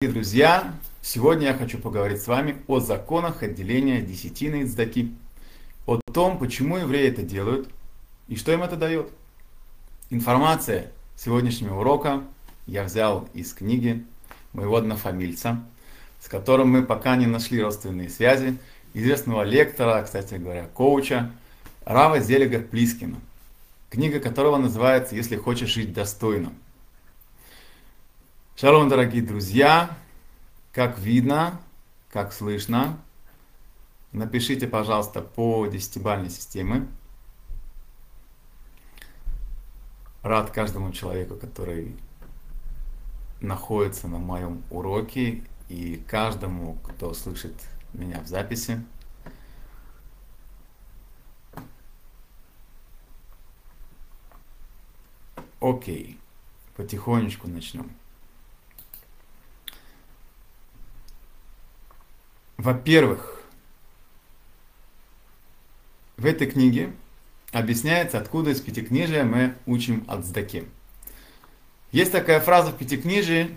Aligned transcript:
Дорогие 0.00 0.22
друзья, 0.22 0.74
сегодня 1.02 1.48
я 1.48 1.54
хочу 1.54 1.76
поговорить 1.76 2.22
с 2.22 2.28
вами 2.28 2.58
о 2.68 2.78
законах 2.78 3.42
отделения 3.42 4.00
десятины 4.00 4.62
и 4.62 4.64
цдаки, 4.64 5.12
о 5.88 5.98
том, 6.12 6.38
почему 6.38 6.76
евреи 6.76 7.08
это 7.08 7.22
делают 7.22 7.68
и 8.28 8.36
что 8.36 8.52
им 8.52 8.62
это 8.62 8.76
дает. 8.76 9.10
Информация 10.10 10.92
сегодняшнего 11.16 11.80
урока 11.80 12.22
я 12.68 12.84
взял 12.84 13.28
из 13.34 13.52
книги 13.52 14.04
моего 14.52 14.76
однофамильца, 14.76 15.64
с 16.20 16.28
которым 16.28 16.70
мы 16.70 16.84
пока 16.84 17.16
не 17.16 17.26
нашли 17.26 17.60
родственные 17.60 18.08
связи, 18.08 18.56
известного 18.94 19.42
лектора, 19.42 20.00
кстати 20.04 20.34
говоря, 20.34 20.68
коуча, 20.74 21.32
Рава 21.84 22.20
Зелега 22.20 22.60
Плискина, 22.60 23.16
книга 23.90 24.20
которого 24.20 24.58
называется 24.58 25.16
«Если 25.16 25.34
хочешь 25.34 25.70
жить 25.70 25.92
достойно». 25.92 26.52
Шалом, 28.60 28.88
дорогие 28.88 29.22
друзья! 29.22 29.96
Как 30.72 30.98
видно, 30.98 31.60
как 32.10 32.32
слышно, 32.32 32.98
напишите, 34.10 34.66
пожалуйста, 34.66 35.22
по 35.22 35.68
десятибальной 35.68 36.28
системе. 36.28 36.88
Рад 40.24 40.50
каждому 40.50 40.90
человеку, 40.90 41.36
который 41.36 41.96
находится 43.40 44.08
на 44.08 44.18
моем 44.18 44.64
уроке 44.72 45.44
и 45.68 46.02
каждому, 46.08 46.78
кто 46.82 47.14
слышит 47.14 47.54
меня 47.92 48.20
в 48.22 48.26
записи. 48.26 48.84
Окей, 55.60 56.18
потихонечку 56.74 57.46
начнем. 57.46 57.88
Во-первых, 62.58 63.40
в 66.16 66.26
этой 66.26 66.50
книге 66.50 66.92
объясняется, 67.52 68.18
откуда 68.18 68.50
из 68.50 68.60
Пятикнижия 68.60 69.22
мы 69.22 69.54
учим 69.64 70.04
от 70.08 70.24
Здаки. 70.26 70.64
Есть 71.92 72.10
такая 72.10 72.40
фраза 72.40 72.72
в 72.72 72.76
Пятикнижии, 72.76 73.56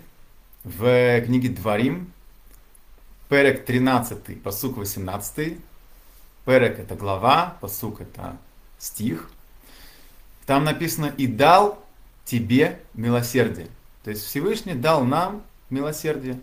в 0.62 1.20
книге 1.22 1.48
Дворим, 1.48 2.12
Перек 3.28 3.64
13, 3.64 4.40
посук 4.40 4.76
18, 4.76 5.58
Перек 6.46 6.78
это 6.78 6.94
глава, 6.94 7.56
посук 7.60 8.00
это 8.00 8.38
стих. 8.78 9.28
Там 10.46 10.62
написано 10.62 11.12
«И 11.18 11.26
дал 11.26 11.84
тебе 12.24 12.80
милосердие». 12.94 13.66
То 14.04 14.10
есть 14.10 14.24
Всевышний 14.24 14.74
дал 14.74 15.04
нам 15.04 15.42
милосердие. 15.70 16.38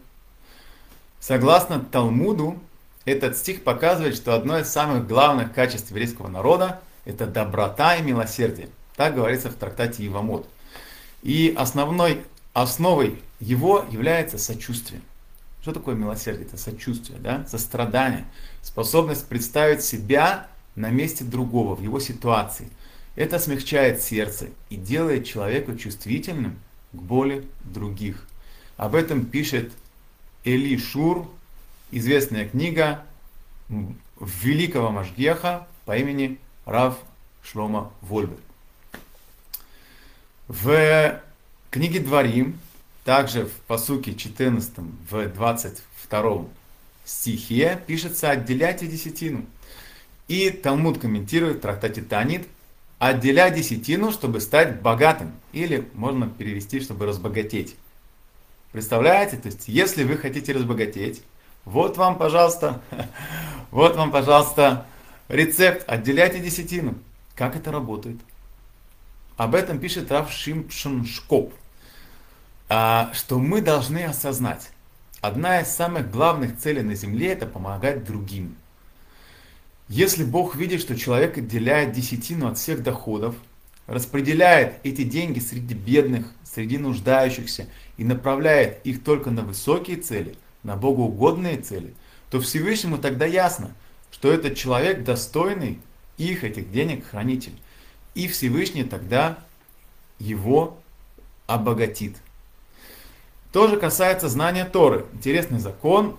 Согласно 1.20 1.80
Талмуду, 1.80 2.58
этот 3.06 3.38
стих 3.38 3.64
показывает, 3.64 4.16
что 4.16 4.36
одно 4.36 4.60
из 4.60 4.70
самых 4.70 5.08
главных 5.08 5.54
качеств 5.54 5.90
еврейского 5.90 6.28
народа– 6.28 6.82
это 7.06 7.28
доброта 7.28 7.96
и 7.96 8.02
милосердие. 8.02 8.70
Так 8.96 9.16
говорится 9.16 9.50
в 9.50 9.56
трактате 9.56 10.06
Ивамот. 10.06 10.48
И 11.24 11.54
основной 11.58 12.24
основой 12.54 13.22
его 13.40 13.86
является 13.90 14.38
сочувствие. 14.38 15.02
Что 15.62 15.74
такое 15.74 15.96
милосердие? 15.96 16.46
Это 16.46 16.58
сочувствие, 16.58 17.20
да? 17.20 17.46
сострадание, 17.48 18.26
способность 18.62 19.28
представить 19.28 19.84
себя 19.84 20.48
на 20.76 20.90
месте 20.90 21.24
другого, 21.24 21.76
в 21.76 21.82
его 21.82 22.00
ситуации. 22.00 22.70
Это 23.16 23.40
смягчает 23.40 24.02
сердце 24.02 24.48
и 24.70 24.76
делает 24.76 25.26
человека 25.26 25.78
чувствительным 25.78 26.60
к 26.94 27.02
боли 27.02 27.46
других. 27.66 28.26
Об 28.78 28.96
этом 28.96 29.26
пишет 29.26 29.74
Эли 30.50 30.78
Шур, 30.78 31.30
известная 31.92 32.50
книга 32.50 33.06
великого 34.20 34.90
Машгеха 34.90 35.68
по 35.86 35.96
имени 35.96 36.40
Рав 36.66 36.98
Шлома 37.44 37.94
Вольбер. 38.02 38.38
В 40.48 41.22
книге 41.70 42.00
Дворим, 42.00 42.60
также 43.06 43.46
в 43.46 43.52
посуке 43.68 44.16
14, 44.16 44.72
в 45.12 45.28
22 45.28 46.46
стихе 47.06 47.84
пишется 47.86 48.32
«отделяйте 48.32 48.88
десятину». 48.88 49.46
И 50.28 50.50
Талмуд 50.50 50.98
комментирует 50.98 51.58
в 51.58 51.62
трактате 51.62 52.02
Танит 52.02 52.48
«отделяй 52.98 53.54
десятину, 53.56 54.12
чтобы 54.12 54.42
стать 54.42 54.82
богатым». 54.82 55.32
Или 55.54 55.88
можно 55.94 56.28
перевести, 56.28 56.80
чтобы 56.80 57.06
разбогатеть. 57.06 57.76
Представляете? 58.72 59.38
То 59.38 59.48
есть, 59.48 59.68
если 59.68 60.04
вы 60.04 60.18
хотите 60.18 60.54
разбогатеть, 60.54 61.24
вот 61.66 61.98
вам, 61.98 62.18
пожалуйста, 62.18 62.82
вот 63.72 63.96
вам, 63.96 64.12
пожалуйста, 64.12 64.86
рецепт. 65.28 65.84
Отделяйте 65.88 66.40
десятину. 66.40 66.96
Как 67.36 67.56
это 67.56 67.72
работает? 67.72 68.18
Об 69.38 69.56
этом 69.56 69.80
пишет 69.80 70.12
Рав 70.12 70.32
Шимшин 70.32 71.06
Шкоп, 71.06 71.54
а, 72.68 73.12
что 73.14 73.40
мы 73.40 73.62
должны 73.62 74.04
осознать. 74.04 74.70
Одна 75.22 75.62
из 75.62 75.70
самых 75.70 76.12
главных 76.12 76.58
целей 76.58 76.82
на 76.82 76.96
земле– 76.96 77.28
это 77.34 77.46
помогать 77.46 78.04
другим. 78.04 78.56
Если 79.88 80.24
Бог 80.24 80.56
видит, 80.56 80.82
что 80.82 80.96
человек 80.96 81.38
отделяет 81.38 81.94
десятину 81.94 82.48
от 82.48 82.58
всех 82.58 82.84
доходов, 82.84 83.36
распределяет 83.90 84.76
эти 84.84 85.04
деньги 85.04 85.40
среди 85.40 85.74
бедных, 85.74 86.28
среди 86.44 86.78
нуждающихся 86.78 87.68
и 87.98 88.04
направляет 88.04 88.86
их 88.86 89.04
только 89.04 89.32
на 89.32 89.42
высокие 89.42 89.98
цели, 89.98 90.36
на 90.62 90.76
богоугодные 90.76 91.58
цели, 91.58 91.96
то 92.30 92.40
Всевышнему 92.40 93.00
тогда 93.00 93.26
ясно, 93.26 93.72
что 94.12 94.32
этот 94.32 94.56
человек 94.56 95.04
достойный 95.04 95.80
их, 96.18 96.44
этих 96.44 96.72
денег, 96.72 97.08
хранитель. 97.08 97.54
И 98.14 98.28
Всевышний 98.28 98.84
тогда 98.84 99.40
его 100.20 100.78
обогатит. 101.48 102.16
Тоже 103.52 103.78
касается 103.78 104.30
знания 104.30 104.66
Торы. 104.66 105.06
Интересный 105.14 105.60
закон. 105.60 106.16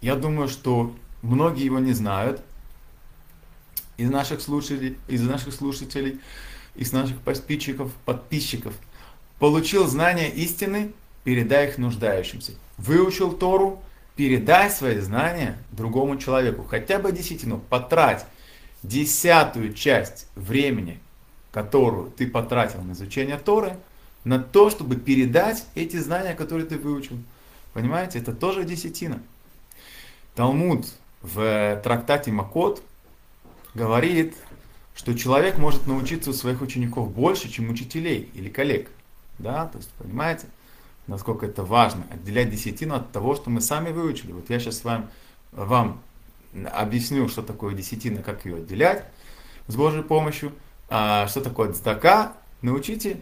Я 0.00 0.14
думаю, 0.14 0.48
что 0.48 0.94
многие 1.22 1.64
его 1.64 1.80
не 1.80 1.92
знают 1.92 2.40
из 3.96 4.10
наших 4.10 4.40
слушателей, 4.40 4.96
из 5.08 5.22
наших 5.22 5.54
слушателей 5.54 6.20
из 6.74 6.92
наших 6.92 7.20
подписчиков, 7.20 7.92
подписчиков. 8.04 8.74
Получил 9.38 9.86
знания 9.86 10.30
истины, 10.30 10.92
передай 11.24 11.68
их 11.68 11.78
нуждающимся. 11.78 12.52
Выучил 12.76 13.32
Тору, 13.32 13.82
передай 14.16 14.70
свои 14.70 14.98
знания 14.98 15.58
другому 15.72 16.16
человеку. 16.16 16.64
Хотя 16.64 16.98
бы 16.98 17.12
десятину, 17.12 17.58
потрать 17.58 18.26
десятую 18.82 19.74
часть 19.74 20.28
времени, 20.34 21.00
которую 21.50 22.10
ты 22.10 22.26
потратил 22.26 22.82
на 22.82 22.92
изучение 22.92 23.38
Торы, 23.38 23.76
на 24.24 24.38
то, 24.38 24.70
чтобы 24.70 24.96
передать 24.96 25.64
эти 25.74 25.96
знания, 25.96 26.34
которые 26.34 26.66
ты 26.66 26.78
выучил. 26.78 27.18
Понимаете, 27.72 28.18
это 28.18 28.32
тоже 28.32 28.64
десятина. 28.64 29.20
Талмуд 30.34 30.86
в 31.22 31.80
трактате 31.82 32.30
Макот 32.32 32.82
говорит, 33.74 34.34
что 34.94 35.14
человек 35.14 35.58
может 35.58 35.86
научиться 35.86 36.30
у 36.30 36.32
своих 36.32 36.62
учеников 36.62 37.12
больше, 37.12 37.48
чем 37.48 37.68
учителей 37.70 38.30
или 38.34 38.48
коллег. 38.48 38.90
Да, 39.38 39.66
то 39.66 39.78
есть, 39.78 39.90
понимаете, 39.90 40.46
насколько 41.06 41.46
это 41.46 41.64
важно, 41.64 42.06
отделять 42.10 42.50
десятину 42.50 42.94
от 42.94 43.10
того, 43.10 43.34
что 43.34 43.50
мы 43.50 43.60
сами 43.60 43.90
выучили. 43.90 44.32
Вот 44.32 44.48
я 44.50 44.60
сейчас 44.60 44.78
с 44.78 44.84
вами, 44.84 45.08
вам 45.50 46.00
объясню, 46.72 47.28
что 47.28 47.42
такое 47.42 47.74
десятина, 47.74 48.22
как 48.22 48.44
ее 48.44 48.56
отделять 48.56 49.04
с 49.66 49.74
Божьей 49.74 50.02
помощью, 50.02 50.52
а 50.88 51.26
что 51.26 51.40
такое 51.40 51.72
цдака, 51.72 52.34
научите 52.62 53.20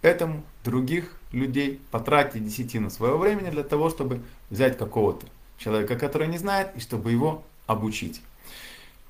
этому 0.00 0.42
других 0.64 1.16
людей, 1.32 1.80
потратьте 1.90 2.38
десятину 2.38 2.90
своего 2.90 3.18
времени 3.18 3.50
для 3.50 3.62
того, 3.62 3.90
чтобы 3.90 4.22
взять 4.50 4.78
какого-то 4.78 5.26
человека, 5.58 5.96
который 5.96 6.28
не 6.28 6.38
знает, 6.38 6.70
и 6.76 6.80
чтобы 6.80 7.12
его 7.12 7.44
обучить. 7.66 8.22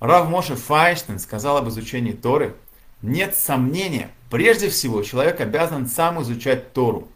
Рав 0.02 0.28
Моше 0.28 0.56
Файнштейн 0.56 1.20
сказал 1.20 1.58
об 1.58 1.68
изучении 1.68 2.10
Торы, 2.10 2.56
нет 3.02 3.36
сомнения, 3.36 4.10
прежде 4.30 4.68
всего 4.68 5.00
человек 5.04 5.40
обязан 5.40 5.86
сам 5.86 6.20
изучать 6.22 6.72
Тору. 6.72 7.06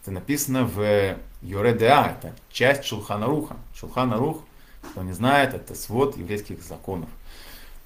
Это 0.00 0.12
написано 0.12 0.64
в 0.64 1.16
Йоредеа, 1.42 2.16
это 2.16 2.36
часть 2.48 2.84
Шулхана 2.84 3.26
Руха. 3.26 3.56
Шулхана 3.74 4.16
Рух, 4.16 4.44
кто 4.92 5.02
не 5.02 5.12
знает, 5.12 5.54
это 5.54 5.74
свод 5.74 6.16
еврейских 6.16 6.62
законов. 6.62 7.08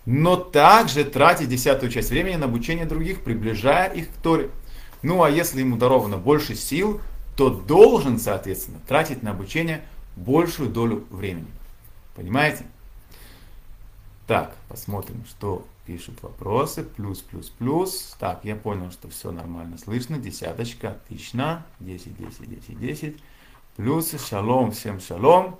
Но 0.04 0.36
также 0.36 1.04
тратить 1.04 1.48
десятую 1.48 1.90
часть 1.90 2.10
времени 2.10 2.36
на 2.36 2.44
обучение 2.44 2.84
других, 2.84 3.22
приближая 3.22 3.90
их 3.90 4.10
к 4.10 4.22
Торе. 4.22 4.50
Ну 5.00 5.22
а 5.22 5.30
если 5.30 5.60
ему 5.60 5.78
даровано 5.78 6.18
больше 6.18 6.54
сил, 6.54 7.00
то 7.34 7.48
должен, 7.48 8.20
соответственно, 8.20 8.78
тратить 8.86 9.22
на 9.22 9.30
обучение 9.30 9.80
большую 10.16 10.68
долю 10.68 11.06
времени. 11.08 11.48
Понимаете? 12.14 12.66
Так, 14.31 14.55
посмотрим, 14.69 15.25
что 15.29 15.67
пишут 15.87 16.23
вопросы. 16.23 16.85
Плюс, 16.85 17.19
плюс, 17.19 17.49
плюс. 17.49 18.15
Так, 18.21 18.44
я 18.44 18.55
понял, 18.55 18.93
что 18.93 19.09
все 19.09 19.32
нормально 19.32 19.77
слышно. 19.77 20.19
Десяточка, 20.19 20.91
отлично. 20.91 21.67
10, 21.81 22.17
10, 22.17 22.49
10, 22.49 22.79
10. 22.79 23.17
Плюсы, 23.75 24.19
шалом, 24.19 24.71
всем 24.71 25.00
шалом. 25.00 25.59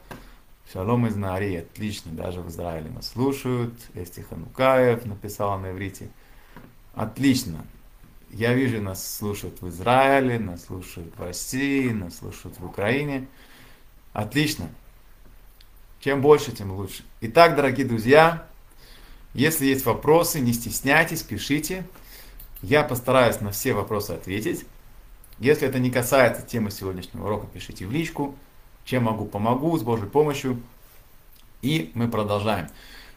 Шалом 0.73 1.09
из 1.09 1.17
Нари, 1.17 1.57
отлично, 1.57 2.13
даже 2.13 2.43
в 2.43 2.49
Израиле 2.49 2.91
нас 2.91 3.09
слушают. 3.09 3.75
Эсти 3.95 4.21
Ханукаев 4.21 5.05
написал 5.05 5.59
на 5.59 5.73
иврите. 5.73 6.09
Отлично. 6.95 7.67
Я 8.31 8.55
вижу, 8.55 8.81
нас 8.81 9.17
слушают 9.17 9.61
в 9.61 9.69
Израиле, 9.69 10.39
нас 10.39 10.67
слушают 10.67 11.13
в 11.17 11.21
России, 11.21 11.91
нас 11.91 12.19
слушают 12.19 12.61
в 12.61 12.65
Украине. 12.65 13.27
Отлично. 14.13 14.69
Чем 15.99 16.23
больше, 16.23 16.53
тем 16.53 16.71
лучше. 16.71 17.03
Итак, 17.21 17.57
дорогие 17.57 17.85
друзья, 17.85 18.47
если 19.35 19.67
есть 19.67 19.85
вопросы, 19.85 20.41
не 20.41 20.53
стесняйтесь, 20.53 21.23
пишите. 21.23 21.85
Я 22.63 22.83
постараюсь 22.83 23.41
на 23.41 23.53
все 23.53 23.73
вопросы 23.73 24.13
ответить. 24.13 24.65
Если 25.39 25.67
это 25.67 25.79
не 25.79 25.91
касается 25.91 26.43
темы 26.43 26.71
сегодняшнего 26.71 27.25
урока, 27.25 27.47
пишите 27.47 27.87
в 27.87 27.93
личку. 27.93 28.35
Чем 28.85 29.05
могу, 29.05 29.25
помогу, 29.25 29.77
с 29.79 29.83
Божьей 29.83 30.09
помощью. 30.09 30.61
И 31.63 31.91
мы 31.95 32.09
продолжаем. 32.09 32.69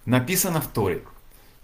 Написано 0.06 0.62
в 0.62 0.68
Торе. 0.68 1.04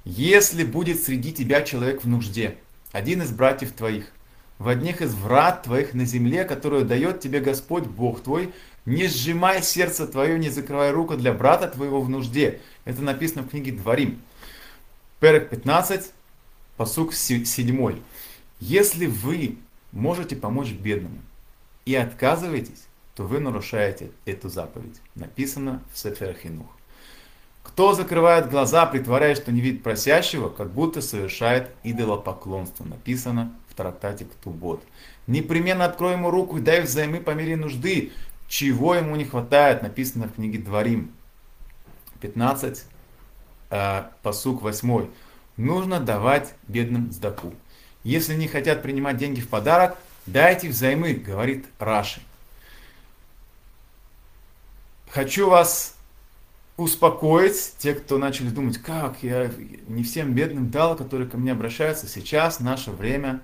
Если 0.03 0.63
будет 0.63 1.01
среди 1.01 1.31
тебя 1.31 1.61
человек 1.61 2.03
в 2.03 2.07
нужде, 2.07 2.57
один 2.91 3.21
из 3.21 3.31
братьев 3.31 3.71
твоих, 3.73 4.11
в 4.57 4.67
одних 4.67 5.01
из 5.01 5.13
врат 5.13 5.63
твоих 5.63 5.93
на 5.93 6.05
земле, 6.05 6.43
которую 6.43 6.85
дает 6.85 7.19
тебе 7.19 7.39
Господь 7.39 7.85
Бог 7.85 8.21
твой, 8.21 8.53
не 8.85 9.07
сжимай 9.07 9.61
сердце 9.61 10.07
твое, 10.07 10.39
не 10.39 10.49
закрывай 10.49 10.91
руку 10.91 11.15
для 11.15 11.33
брата 11.33 11.67
твоего 11.67 12.01
в 12.01 12.09
нужде. 12.09 12.59
Это 12.85 13.01
написано 13.01 13.43
в 13.43 13.49
книге 13.49 13.73
Дворим. 13.73 14.19
Перек 15.19 15.49
15, 15.49 16.13
посук 16.77 17.13
7. 17.13 17.99
Если 18.61 19.05
вы 19.05 19.57
можете 19.91 20.37
помочь 20.37 20.71
бедному 20.71 21.19
и 21.83 21.93
отказываетесь, 21.93 22.87
то 23.15 23.23
вы 23.23 23.41
нарушаете 23.41 24.11
эту 24.23 24.47
заповедь. 24.47 25.01
Написано 25.15 25.83
в 25.91 25.97
Сефер 25.97 26.37
Хинух. 26.41 26.67
Кто 27.63 27.93
закрывает 27.93 28.49
глаза, 28.49 28.85
притворяясь, 28.85 29.39
что 29.39 29.51
не 29.51 29.59
видит 29.59 29.83
просящего, 29.83 30.47
как 30.47 30.71
будто 30.71 31.01
совершает 31.01 31.69
идолопоклонство. 31.83 32.85
Написано 32.85 33.53
в 33.67 33.73
трактате 33.73 34.23
Ктубот. 34.23 34.81
Непременно 35.27 35.83
открой 35.83 36.13
ему 36.13 36.31
руку 36.31 36.59
и 36.59 36.61
дай 36.61 36.79
взаймы 36.79 37.19
по 37.19 37.31
мере 37.31 37.57
нужды. 37.57 38.13
Чего 38.47 38.95
ему 38.95 39.17
не 39.17 39.25
хватает, 39.25 39.83
написано 39.83 40.29
в 40.29 40.35
книге 40.35 40.59
Дворим. 40.59 41.11
15, 42.21 42.85
э, 43.69 44.03
посук 44.23 44.61
8. 44.61 45.07
Нужно 45.57 45.99
давать 45.99 46.53
бедным 46.67 47.11
сдаку. 47.11 47.53
Если 48.03 48.35
не 48.35 48.47
хотят 48.47 48.81
принимать 48.81 49.17
деньги 49.17 49.41
в 49.41 49.49
подарок, 49.49 49.97
дайте 50.25 50.69
взаймы, 50.69 51.13
говорит 51.13 51.65
Раши. 51.79 52.21
Хочу 55.09 55.49
вас 55.49 55.95
успокоить, 56.77 57.73
те, 57.77 57.93
кто 57.93 58.17
начали 58.17 58.49
думать, 58.49 58.77
как 58.77 59.21
я 59.21 59.51
не 59.87 60.03
всем 60.03 60.33
бедным 60.33 60.69
дал, 60.69 60.95
которые 60.95 61.27
ко 61.29 61.37
мне 61.37 61.51
обращаются. 61.51 62.07
Сейчас 62.07 62.59
наше 62.59 62.91
время. 62.91 63.41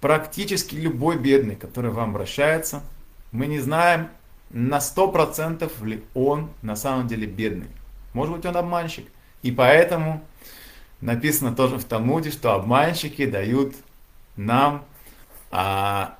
Практически 0.00 0.74
любой 0.74 1.16
бедный, 1.16 1.54
который 1.54 1.92
вам 1.92 2.10
обращается, 2.10 2.82
мы 3.30 3.46
не 3.46 3.60
знаем 3.60 4.08
на 4.50 4.78
100% 4.78 5.86
ли 5.86 6.02
он 6.14 6.50
на 6.60 6.76
самом 6.76 7.06
деле 7.08 7.26
бедный. 7.26 7.68
Может 8.12 8.36
быть 8.36 8.46
он 8.46 8.56
обманщик. 8.56 9.08
И 9.42 9.50
поэтому 9.50 10.22
написано 11.00 11.54
тоже 11.54 11.78
в 11.78 11.84
Талмуде, 11.84 12.30
что 12.30 12.52
обманщики 12.54 13.26
дают 13.26 13.74
нам 14.36 14.84
а, 15.50 16.16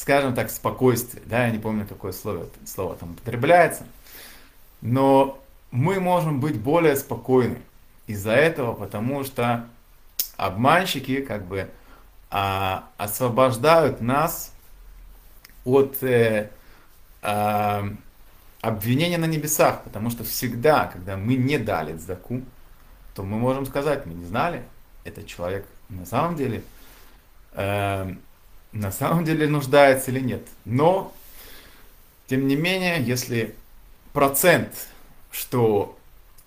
скажем 0.00 0.34
так, 0.34 0.50
спокойствие, 0.50 1.22
да, 1.26 1.44
я 1.44 1.50
не 1.50 1.58
помню, 1.58 1.86
какое 1.86 2.12
слово, 2.12 2.46
слово 2.64 2.96
там 2.96 3.10
употребляется, 3.10 3.84
но 4.80 5.38
мы 5.70 6.00
можем 6.00 6.40
быть 6.40 6.58
более 6.58 6.96
спокойны 6.96 7.58
из-за 8.06 8.32
этого, 8.32 8.72
потому 8.72 9.24
что 9.24 9.66
обманщики 10.38 11.20
как 11.20 11.44
бы 11.44 11.68
а, 12.30 12.88
освобождают 12.96 14.00
нас 14.00 14.54
от 15.66 16.02
э, 16.02 16.50
э, 17.20 17.90
обвинения 18.60 19.18
на 19.18 19.26
небесах, 19.26 19.82
потому 19.82 20.10
что 20.10 20.24
всегда, 20.24 20.86
когда 20.86 21.16
мы 21.16 21.34
не 21.34 21.58
дали 21.58 21.92
дзаку, 21.94 22.42
то 23.14 23.22
мы 23.22 23.38
можем 23.38 23.66
сказать, 23.66 24.06
мы 24.06 24.14
не 24.14 24.24
знали, 24.24 24.62
этот 25.04 25.26
человек 25.26 25.66
на 25.88 26.06
самом 26.06 26.36
деле 26.36 26.62
э, 27.52 28.14
на 28.72 28.92
самом 28.92 29.24
деле 29.24 29.48
нуждается 29.48 30.10
или 30.10 30.20
нет. 30.20 30.46
Но, 30.64 31.12
тем 32.26 32.46
не 32.46 32.56
менее, 32.56 33.02
если 33.02 33.54
процент, 34.12 34.88
что 35.30 35.98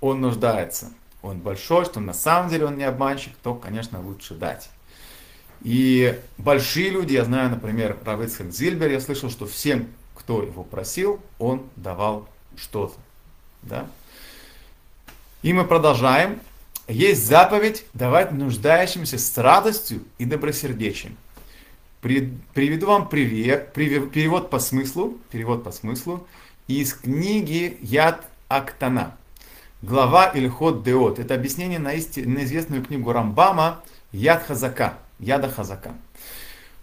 он 0.02 0.22
нуждается, 0.22 0.92
он 1.22 1.40
большой, 1.40 1.86
что 1.86 2.00
на 2.00 2.14
самом 2.14 2.50
деле 2.50 2.66
он 2.66 2.78
не 2.78 2.84
обманщик, 2.84 3.34
то, 3.42 3.56
конечно, 3.56 4.02
лучше 4.02 4.36
дать. 4.36 4.70
И 5.62 6.20
большие 6.38 6.90
люди, 6.90 7.14
я 7.14 7.24
знаю, 7.24 7.50
например, 7.50 7.98
Равицхак 8.06 8.52
Зильбер, 8.52 8.92
я 8.92 9.00
слышал, 9.00 9.30
что 9.30 9.46
всем, 9.46 9.88
кто 10.16 10.42
его 10.44 10.64
просил, 10.64 11.20
он 11.40 11.64
давал 11.76 12.28
что-то. 12.58 12.96
Да? 13.62 13.88
И 15.42 15.54
мы 15.54 15.66
продолжаем. 15.66 16.40
Есть 16.88 17.26
заповедь 17.26 17.86
давать 17.94 18.32
нуждающимся 18.32 19.18
с 19.18 19.38
радостью 19.38 20.04
и 20.18 20.26
добросердечием. 20.26 21.16
Приведу 22.02 22.88
вам 22.88 23.08
привет, 23.08 23.72
перевод 23.72 24.50
по 24.50 24.60
смыслу, 24.60 25.18
перевод 25.32 25.64
по 25.64 25.72
смыслу 25.72 26.28
из 26.68 26.94
книги 26.94 27.78
Яд 27.82 28.26
Актана. 28.50 29.16
Глава 29.82 30.32
Ильхот 30.34 30.84
Деот. 30.84 31.20
Это 31.20 31.36
объяснение 31.36 31.80
на, 31.80 31.94
исти, 31.94 32.22
на 32.22 32.44
известную 32.44 32.84
книгу 32.84 33.12
Рамбама 33.12 33.82
Яд 34.12 34.46
Хазака. 34.46 34.98
Яда 35.20 35.50
Хазака. 35.50 35.94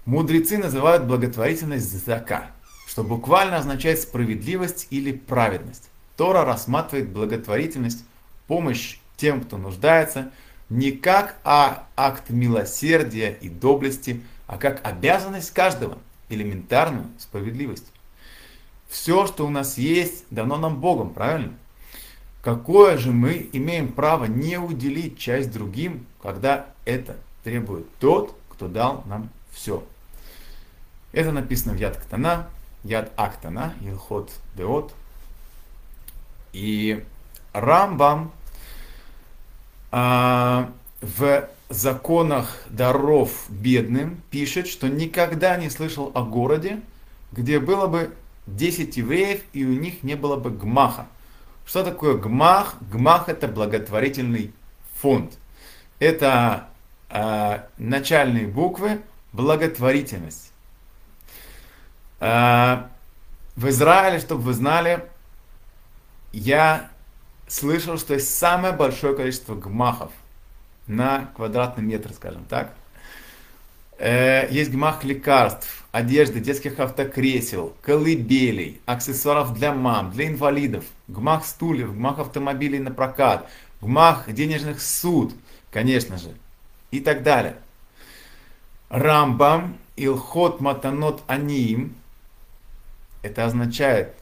Мудрецы 0.06 0.56
называют 0.56 1.04
благотворительность 1.04 2.04
зака, 2.04 2.50
что 2.90 3.04
буквально 3.04 3.58
означает 3.58 4.00
справедливость 4.00 4.88
или 4.90 5.12
праведность. 5.12 5.88
Тора 6.16 6.44
рассматривает 6.44 7.10
благотворительность, 7.10 8.04
помощь 8.48 8.98
тем, 9.16 9.42
кто 9.42 9.58
нуждается, 9.58 10.32
не 10.68 10.90
как 10.90 11.36
а 11.44 11.86
акт 11.96 12.30
милосердия 12.30 13.38
и 13.40 13.48
доблести, 13.48 14.22
а 14.48 14.58
как 14.58 14.84
обязанность 14.84 15.52
каждого, 15.52 15.98
элементарную 16.30 17.06
справедливость. 17.16 17.86
Все, 18.88 19.28
что 19.28 19.46
у 19.46 19.50
нас 19.50 19.78
есть, 19.78 20.24
дано 20.30 20.56
нам 20.56 20.80
Богом, 20.80 21.10
правильно? 21.10 21.52
Какое 22.42 22.98
же 22.98 23.12
мы 23.12 23.48
имеем 23.52 23.92
право 23.92 24.24
не 24.24 24.58
уделить 24.58 25.16
часть 25.16 25.52
другим, 25.52 26.06
когда 26.20 26.66
это 26.84 27.16
требует 27.44 27.86
тот, 28.00 28.36
кто 28.48 28.66
дал 28.66 29.04
нам 29.06 29.30
все? 29.52 29.84
Это 31.12 31.30
написано 31.30 31.74
в 31.74 31.76
Яд 31.76 31.96
Яд 32.84 33.12
Актана, 33.16 33.74
Илхот 33.80 34.30
Деот. 34.56 34.94
И 36.52 37.04
Рамбам 37.52 38.32
а, 39.92 40.70
в 41.00 41.48
законах 41.68 42.64
даров 42.68 43.46
бедным 43.48 44.22
пишет, 44.30 44.66
что 44.66 44.88
никогда 44.88 45.56
не 45.56 45.70
слышал 45.70 46.10
о 46.14 46.22
городе, 46.22 46.80
где 47.32 47.60
было 47.60 47.86
бы 47.86 48.14
10 48.46 48.96
евреев 48.96 49.42
и 49.52 49.64
у 49.64 49.72
них 49.72 50.02
не 50.02 50.16
было 50.16 50.36
бы 50.36 50.50
гмаха. 50.50 51.06
Что 51.64 51.84
такое 51.84 52.16
гмах? 52.16 52.74
Гмах 52.80 53.28
это 53.28 53.46
благотворительный 53.46 54.52
фонд. 55.00 55.38
Это 56.00 56.68
э, 57.08 57.60
начальные 57.78 58.48
буквы 58.48 59.00
благотворительность. 59.32 60.49
Э, 62.20 62.84
в 63.56 63.68
Израиле, 63.68 64.20
чтобы 64.20 64.42
вы 64.42 64.52
знали, 64.52 65.04
я 66.32 66.90
слышал, 67.48 67.98
что 67.98 68.14
есть 68.14 68.38
самое 68.38 68.72
большое 68.72 69.16
количество 69.16 69.54
гмахов 69.54 70.12
на 70.86 71.30
квадратный 71.34 71.82
метр, 71.82 72.12
скажем 72.12 72.44
так. 72.44 72.74
Э, 73.98 74.46
есть 74.50 74.70
гмах 74.70 75.04
лекарств, 75.04 75.84
одежды, 75.92 76.40
детских 76.40 76.78
автокресел, 76.78 77.74
колыбелей, 77.82 78.80
аксессуаров 78.86 79.52
для 79.54 79.74
мам, 79.74 80.10
для 80.10 80.28
инвалидов, 80.28 80.84
гмах 81.08 81.44
стульев, 81.44 81.94
гмах 81.94 82.18
автомобилей 82.18 82.78
на 82.78 82.92
прокат, 82.92 83.48
гмах 83.80 84.32
денежных 84.32 84.80
суд, 84.80 85.34
конечно 85.70 86.16
же, 86.16 86.34
и 86.90 87.00
так 87.00 87.22
далее. 87.22 87.56
Рамбам, 88.88 89.76
Илхот 89.96 90.60
Матанот 90.60 91.22
Аниим, 91.26 91.94
это 93.22 93.44
означает 93.44 94.14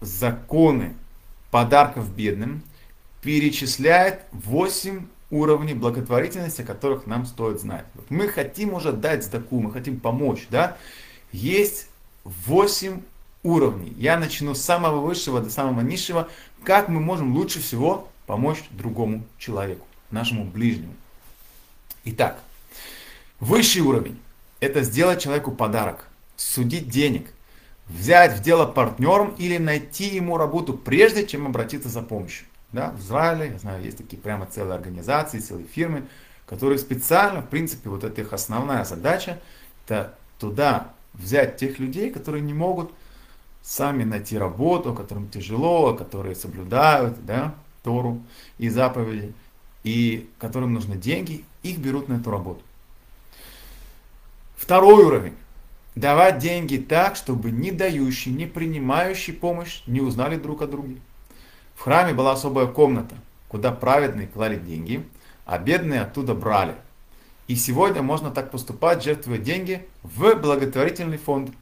законы 0.00 0.94
подарков 1.50 2.14
бедным, 2.14 2.62
перечисляет 3.22 4.22
8 4.32 5.06
уровней 5.30 5.74
благотворительности, 5.74 6.62
о 6.62 6.64
которых 6.64 7.06
нам 7.06 7.26
стоит 7.26 7.60
знать. 7.60 7.86
Вот 7.94 8.10
мы 8.10 8.28
хотим 8.28 8.74
уже 8.74 8.92
дать 8.92 9.24
сдаку, 9.24 9.60
мы 9.60 9.72
хотим 9.72 9.98
помочь, 9.98 10.46
да? 10.50 10.76
Есть 11.32 11.88
8 12.24 13.00
уровней. 13.42 13.94
Я 13.96 14.18
начну 14.18 14.54
с 14.54 14.60
самого 14.60 15.00
высшего 15.00 15.40
до 15.40 15.50
самого 15.50 15.80
низшего, 15.80 16.28
как 16.64 16.88
мы 16.88 17.00
можем 17.00 17.34
лучше 17.34 17.60
всего 17.60 18.08
помочь 18.26 18.64
другому 18.70 19.24
человеку, 19.38 19.86
нашему 20.10 20.44
ближнему. 20.44 20.94
Итак, 22.04 22.40
высший 23.40 23.82
уровень– 23.82 24.18
это 24.60 24.82
сделать 24.82 25.22
человеку 25.22 25.52
подарок, 25.52 26.08
судить 26.36 26.88
денег, 26.88 27.28
взять 27.88 28.38
в 28.38 28.42
дело 28.42 28.66
партнером 28.66 29.34
или 29.38 29.58
найти 29.58 30.14
ему 30.14 30.36
работу, 30.36 30.74
прежде 30.74 31.26
чем 31.26 31.46
обратиться 31.46 31.88
за 31.88 32.02
помощью. 32.02 32.46
Да, 32.72 32.90
в 32.90 33.00
Израиле, 33.00 33.52
я 33.52 33.58
знаю, 33.58 33.84
есть 33.84 33.98
такие 33.98 34.20
прямо 34.20 34.46
целые 34.46 34.74
организации, 34.74 35.38
целые 35.38 35.66
фирмы, 35.66 36.04
которые 36.46 36.78
специально, 36.78 37.40
в 37.40 37.48
принципе, 37.48 37.88
вот 37.88 38.02
это 38.04 38.20
их 38.20 38.32
основная 38.32 38.84
задача, 38.84 39.40
это 39.84 40.14
туда 40.38 40.92
взять 41.12 41.56
тех 41.56 41.78
людей, 41.78 42.10
которые 42.10 42.42
не 42.42 42.52
могут 42.52 42.92
сами 43.62 44.04
найти 44.04 44.36
работу, 44.36 44.92
которым 44.92 45.28
тяжело, 45.28 45.94
которые 45.94 46.34
соблюдают 46.34 47.24
да, 47.24 47.54
Тору 47.82 48.22
и 48.58 48.68
заповеди, 48.68 49.32
и 49.84 50.28
которым 50.38 50.74
нужны 50.74 50.96
деньги, 50.96 51.44
их 51.62 51.78
берут 51.78 52.08
на 52.08 52.14
эту 52.14 52.30
работу. 52.30 52.62
Второй 54.56 55.04
уровень. 55.04 55.34
Давать 55.94 56.38
деньги 56.38 56.76
так, 56.76 57.14
чтобы 57.14 57.52
ни 57.52 57.70
дающий, 57.70 58.30
ни 58.30 58.46
принимающий 58.46 59.32
помощь 59.32 59.82
не 59.86 60.00
узнали 60.00 60.36
друг 60.36 60.62
о 60.62 60.66
друге. 60.66 60.96
В 61.76 61.82
храме 61.82 62.12
была 62.12 62.32
особая 62.32 62.66
комната, 62.66 63.14
куда 63.48 63.70
праведные 63.70 64.26
клали 64.26 64.56
деньги, 64.56 65.06
а 65.46 65.58
бедные 65.58 66.00
оттуда 66.00 66.34
брали. 66.34 66.74
И 67.46 67.54
сегодня 67.54 68.02
можно 68.02 68.30
так 68.30 68.50
поступать, 68.50 69.04
жертвуя 69.04 69.38
деньги 69.38 69.86
в 70.02 70.34
благотворительный 70.34 71.18
фонд. 71.18 71.52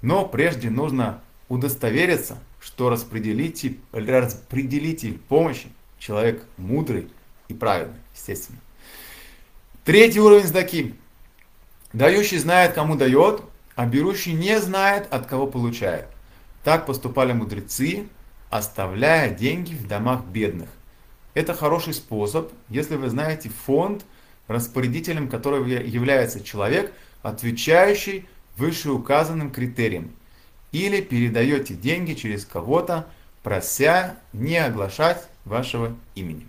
Но 0.00 0.26
прежде 0.26 0.70
нужно 0.70 1.20
удостовериться, 1.48 2.38
что 2.60 2.88
распределитель, 2.88 3.78
распределитель 3.92 5.18
помощи 5.18 5.68
человек 5.98 6.44
мудрый 6.56 7.08
и 7.48 7.54
праведный, 7.54 7.98
естественно. 8.14 8.58
Третий 9.84 10.20
уровень 10.20 10.46
сдаки. 10.46 10.94
Дающий 11.92 12.38
знает, 12.38 12.72
кому 12.72 12.96
дает, 12.96 13.42
а 13.74 13.86
берущий 13.86 14.32
не 14.32 14.60
знает, 14.60 15.12
от 15.12 15.26
кого 15.26 15.46
получает. 15.46 16.06
Так 16.64 16.86
поступали 16.86 17.32
мудрецы, 17.32 18.06
оставляя 18.50 19.30
деньги 19.30 19.74
в 19.74 19.86
домах 19.86 20.24
бедных. 20.24 20.68
Это 21.34 21.54
хороший 21.54 21.94
способ, 21.94 22.52
если 22.68 22.96
вы 22.96 23.08
знаете 23.08 23.48
фонд, 23.48 24.04
распорядителем 24.48 25.28
которого 25.28 25.64
является 25.64 26.42
человек, 26.42 26.92
отвечающий 27.22 28.28
вышеуказанным 28.56 29.50
критериям. 29.50 30.10
Или 30.72 31.00
передаете 31.00 31.74
деньги 31.74 32.14
через 32.14 32.44
кого-то, 32.44 33.06
прося 33.42 34.16
не 34.32 34.56
оглашать 34.56 35.26
вашего 35.44 35.96
имени. 36.14 36.46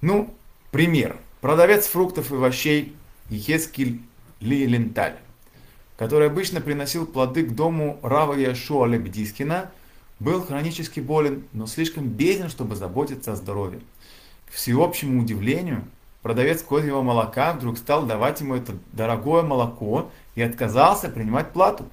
Ну, 0.00 0.34
пример. 0.70 1.16
Продавец 1.40 1.86
фруктов 1.86 2.32
и 2.32 2.34
овощей 2.34 2.94
Ехескиль 3.28 4.00
Лиленталь, 4.40 5.16
который 6.00 6.28
обычно 6.28 6.62
приносил 6.62 7.06
плоды 7.06 7.42
к 7.42 7.54
дому 7.54 8.00
Рава 8.02 8.32
Яшуа 8.32 8.86
Лебедискина, 8.86 9.70
был 10.18 10.42
хронически 10.42 10.98
болен, 10.98 11.44
но 11.52 11.66
слишком 11.66 12.08
беден, 12.08 12.48
чтобы 12.48 12.74
заботиться 12.74 13.34
о 13.34 13.36
здоровье. 13.36 13.82
К 14.46 14.52
всеобщему 14.54 15.20
удивлению, 15.20 15.84
продавец 16.22 16.62
козьего 16.62 17.02
молока 17.02 17.52
вдруг 17.52 17.76
стал 17.76 18.06
давать 18.06 18.40
ему 18.40 18.54
это 18.54 18.72
дорогое 18.92 19.42
молоко 19.42 20.10
и 20.36 20.40
отказался 20.40 21.10
принимать 21.10 21.52
плату. 21.52 21.84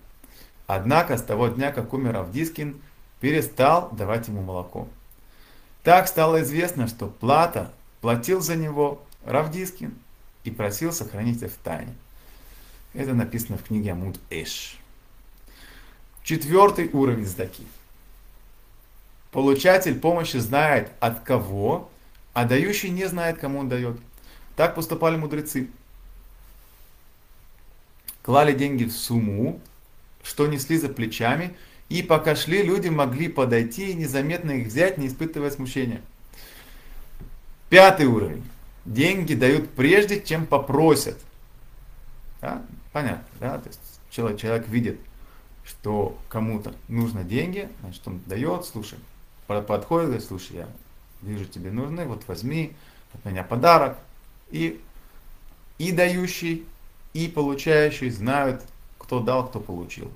Однако 0.67 1.17
с 1.17 1.21
того 1.21 1.49
дня, 1.49 1.73
как 1.73 1.91
умер 1.93 2.15
Авдискин, 2.15 2.79
перестал 3.19 3.89
давать 3.91 4.29
ему 4.29 4.41
молоко. 4.41 4.87
Так 5.83 6.07
стало 6.07 6.43
известно, 6.43 6.87
что 6.87 7.07
плата 7.07 7.73
платил 7.99 8.39
за 8.39 8.55
него 8.55 9.01
Равдискин 9.25 9.95
и 10.45 10.49
просил 10.49 10.93
сохранить 10.93 11.43
это 11.43 11.51
в 11.53 11.57
тайне. 11.57 11.93
Это 12.97 13.13
написано 13.13 13.59
в 13.59 13.63
книге 13.63 13.91
Амуд 13.91 14.19
Эш. 14.31 14.75
Четвертый 16.23 16.89
уровень 16.91 17.27
сдаки. 17.27 17.63
Получатель 19.31 19.99
помощи 19.99 20.37
знает 20.37 20.89
от 20.99 21.19
кого, 21.19 21.91
а 22.33 22.45
дающий 22.45 22.89
не 22.89 23.05
знает, 23.05 23.37
кому 23.37 23.59
он 23.59 23.69
дает. 23.69 23.99
Так 24.55 24.73
поступали 24.73 25.15
мудрецы. 25.15 25.69
Клали 28.23 28.53
деньги 28.53 28.85
в 28.85 28.91
сумму, 28.91 29.61
что 30.23 30.47
несли 30.47 30.79
за 30.79 30.89
плечами, 30.89 31.55
и 31.89 32.01
пока 32.01 32.35
шли, 32.35 32.63
люди 32.63 32.87
могли 32.89 33.27
подойти 33.27 33.91
и 33.91 33.93
незаметно 33.93 34.51
их 34.53 34.67
взять, 34.69 34.97
не 34.97 35.05
испытывая 35.05 35.51
смущения. 35.51 36.01
Пятый 37.69 38.07
уровень. 38.07 38.43
Деньги 38.85 39.35
дают 39.35 39.69
прежде, 39.69 40.19
чем 40.19 40.47
попросят. 40.47 41.19
Да? 42.41 42.65
Понятно, 42.93 43.25
да? 43.39 43.57
То 43.59 43.67
есть 43.67 43.99
человек, 44.09 44.39
человек 44.39 44.67
видит, 44.67 44.99
что 45.63 46.17
кому-то 46.29 46.73
нужно 46.87 47.23
деньги, 47.23 47.69
значит, 47.81 48.07
он 48.07 48.21
дает, 48.25 48.65
слушай, 48.65 48.97
подходит, 49.47 50.07
говорит, 50.07 50.25
слушай, 50.25 50.57
я 50.57 50.67
вижу, 51.21 51.45
тебе 51.45 51.71
нужны, 51.71 52.05
вот 52.05 52.27
возьми 52.27 52.73
от 53.13 53.25
меня 53.25 53.43
подарок. 53.43 53.97
И, 54.49 54.79
и 55.77 55.91
дающий, 55.91 56.65
и 57.13 57.27
получающий 57.27 58.09
знают, 58.09 58.63
кто 58.97 59.19
дал, 59.19 59.47
кто 59.47 59.59
получил. 59.59 60.11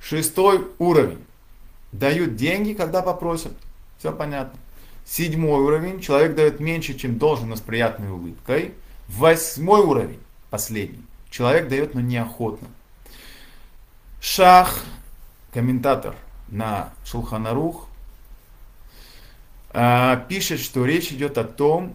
Шестой 0.00 0.66
уровень. 0.78 1.24
Дают 1.92 2.36
деньги, 2.36 2.72
когда 2.72 3.02
попросят. 3.02 3.52
Все 3.98 4.12
понятно. 4.12 4.58
Седьмой 5.04 5.60
уровень. 5.60 6.00
Человек 6.00 6.34
дает 6.34 6.60
меньше, 6.60 6.94
чем 6.94 7.18
должен, 7.18 7.48
но 7.48 7.56
с 7.56 7.60
приятной 7.60 8.10
улыбкой. 8.10 8.74
Восьмой 9.08 9.80
уровень. 9.80 10.20
Последний. 10.50 11.02
Человек 11.30 11.68
дает, 11.68 11.94
но 11.94 12.00
неохотно. 12.00 12.68
Шах, 14.20 14.80
комментатор 15.52 16.16
на 16.48 16.92
Шулханарух, 17.04 17.86
а, 19.70 20.16
пишет, 20.28 20.60
что 20.60 20.84
речь 20.84 21.12
идет 21.12 21.38
о 21.38 21.44
том, 21.44 21.94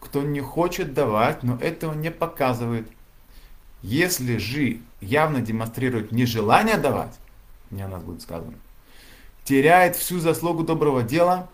кто 0.00 0.22
не 0.22 0.40
хочет 0.40 0.92
давать, 0.94 1.42
но 1.42 1.56
этого 1.56 1.94
не 1.94 2.10
показывает. 2.10 2.88
Если 3.82 4.36
же 4.38 4.80
явно 5.00 5.40
демонстрирует 5.40 6.12
нежелание 6.12 6.76
давать, 6.76 7.14
не 7.70 7.82
о 7.82 7.88
нас 7.88 8.02
будет 8.02 8.22
сказано, 8.22 8.54
теряет 9.44 9.96
всю 9.96 10.18
заслугу 10.18 10.64
доброго 10.64 11.02
дела, 11.02 11.48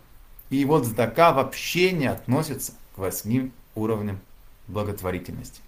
и 0.51 0.65
вот 0.65 0.85
здака 0.85 1.33
вообще 1.33 1.93
не 1.93 2.07
относится 2.07 2.73
к 2.95 2.99
восьми 2.99 3.53
уровням 3.75 4.21
благотворительности. 4.69 5.61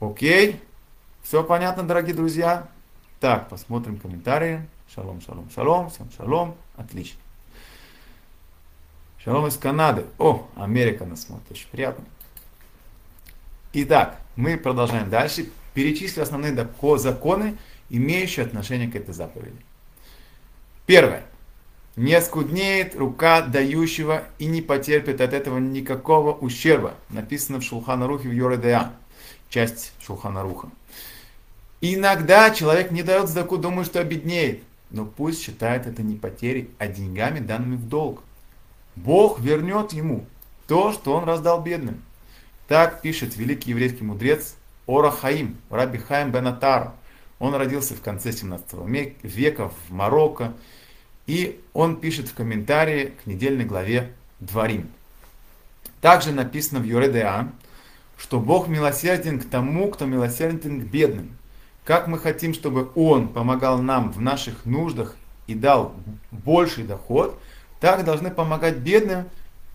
Окей? 0.00 0.60
Все 1.22 1.42
понятно, 1.42 1.82
дорогие 1.82 2.14
друзья? 2.14 2.68
Так, 3.20 3.48
посмотрим 3.48 3.98
комментарии. 3.98 4.66
Шалом, 4.94 5.20
шалом, 5.20 5.48
шалом, 5.50 5.90
всем 5.90 6.10
шалом. 6.16 6.54
Отлично. 6.76 7.18
Шалом 9.18 9.46
из 9.46 9.56
Канады. 9.56 10.04
О, 10.18 10.46
Америка 10.54 11.04
нас 11.04 11.22
смотрит, 11.22 11.50
очень 11.50 11.68
приятно. 11.70 12.04
Итак, 13.72 14.20
мы 14.36 14.56
продолжаем 14.56 15.10
дальше. 15.10 15.50
Перечислю 15.74 16.22
основные 16.22 16.54
законы, 16.98 17.56
имеющие 17.90 18.46
отношение 18.46 18.88
к 18.88 18.96
этой 18.96 19.14
заповеди. 19.14 19.56
Первое. 20.86 21.24
Не 21.96 22.20
скуднеет 22.20 22.94
рука 22.94 23.40
дающего 23.40 24.24
и 24.38 24.46
не 24.46 24.60
потерпит 24.60 25.20
от 25.22 25.32
этого 25.32 25.58
никакого 25.58 26.32
ущерба. 26.32 26.94
Написано 27.08 27.58
в 27.58 27.62
Шулханарухе 27.62 28.28
в 28.28 28.32
Йоредеа, 28.32 28.92
часть 29.48 29.92
Шулханаруха. 30.00 30.68
Иногда 31.80 32.50
человек 32.50 32.90
не 32.90 33.02
дает 33.02 33.28
сдаку, 33.28 33.58
думая, 33.58 33.84
что 33.84 34.00
обеднеет. 34.00 34.62
Но 34.90 35.04
пусть 35.04 35.42
считает 35.42 35.86
это 35.86 36.02
не 36.02 36.16
потерей, 36.16 36.70
а 36.78 36.86
деньгами, 36.86 37.40
данными 37.40 37.76
в 37.76 37.88
долг. 37.88 38.22
Бог 38.94 39.40
вернет 39.40 39.92
ему 39.92 40.26
то, 40.66 40.92
что 40.92 41.14
он 41.14 41.24
раздал 41.24 41.62
бедным. 41.62 42.02
Так 42.68 43.02
пишет 43.02 43.36
великий 43.36 43.70
еврейский 43.70 44.04
мудрец 44.04 44.56
Ора 44.86 45.10
Хаим, 45.10 45.58
Раби 45.70 45.98
Хаим 45.98 46.32
Бенатар. 46.32 46.92
Он 47.38 47.54
родился 47.54 47.94
в 47.94 48.00
конце 48.00 48.32
17 48.32 48.74
века 49.22 49.68
в 49.68 49.92
Марокко. 49.92 50.54
И 51.26 51.60
он 51.72 51.96
пишет 51.96 52.28
в 52.28 52.34
комментарии 52.34 53.12
к 53.22 53.26
недельной 53.26 53.64
главе 53.64 54.12
Дворим. 54.40 54.88
Также 56.00 56.32
написано 56.32 56.80
в 56.80 56.84
Юредеа, 56.84 57.52
что 58.16 58.40
Бог 58.40 58.68
милосерден 58.68 59.40
к 59.40 59.48
тому, 59.48 59.90
кто 59.90 60.06
милосерден 60.06 60.80
к 60.80 60.84
бедным. 60.84 61.36
Как 61.84 62.08
мы 62.08 62.18
хотим, 62.18 62.54
чтобы 62.54 62.90
Он 62.94 63.28
помогал 63.28 63.80
нам 63.80 64.10
в 64.10 64.20
наших 64.20 64.64
нуждах 64.64 65.16
и 65.46 65.54
дал 65.54 65.94
больший 66.30 66.84
доход, 66.84 67.38
так 67.80 68.04
должны 68.04 68.30
помогать 68.30 68.78
бедным 68.78 69.26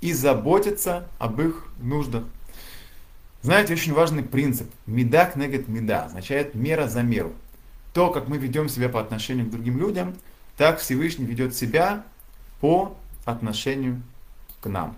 и 0.02 0.14
заботиться 0.14 1.08
об 1.20 1.40
их 1.40 1.68
нуждах. 1.80 2.24
Знаете, 3.42 3.74
очень 3.74 3.94
важный 3.94 4.24
принцип. 4.24 4.70
Меда 4.86 5.26
кнегет 5.26 5.68
меда 5.68 6.06
означает 6.06 6.54
мера 6.54 6.88
за 6.88 7.02
меру. 7.02 7.34
то, 7.94 8.10
как 8.10 8.28
мы 8.30 8.38
ведем 8.38 8.70
себя 8.70 8.88
по 8.88 9.02
отношению 9.02 9.48
к 9.48 9.50
другим 9.50 9.78
людям, 9.78 10.16
так 10.58 10.80
Всевышний 10.80 11.26
ведет 11.26 11.56
себя 11.56 12.06
по 12.62 12.96
отношению 13.26 14.02
к 14.62 14.68
нам. 14.68 14.96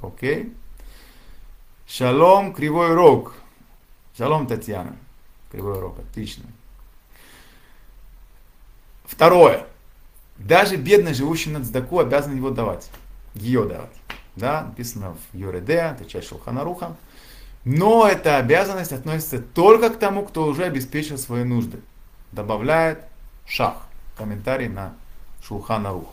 Окей? 0.00 0.52
Шалом, 1.86 2.52
кривой 2.52 2.94
рог. 2.94 3.34
Шалом, 4.16 4.46
Татьяна. 4.46 4.96
Кривой 5.50 5.78
рог, 5.78 5.98
отлично. 5.98 6.44
Второе. 9.04 9.66
Даже 10.38 10.76
бедный, 10.76 11.14
живущий 11.14 11.50
над 11.50 11.64
Цдаку, 11.64 12.00
обязан 12.00 12.34
его 12.34 12.50
давать. 12.50 12.90
Ее 13.34 13.64
давать. 13.64 13.92
Да, 14.36 14.62
написано 14.62 15.14
в 15.14 15.36
Юреде, 15.36 15.94
это 15.96 16.04
часть 16.04 16.28
Шулханаруха. 16.28 16.96
Но 17.64 18.06
эта 18.06 18.36
обязанность 18.36 18.92
относится 18.92 19.38
только 19.38 19.90
к 19.90 19.98
тому, 19.98 20.24
кто 20.24 20.46
уже 20.46 20.64
обеспечил 20.64 21.18
свои 21.18 21.44
нужды. 21.44 21.80
Добавляет 22.32 23.04
Шах. 23.46 23.76
Комментарий 24.16 24.68
на 24.68 24.94
Шулханарух. 25.42 26.08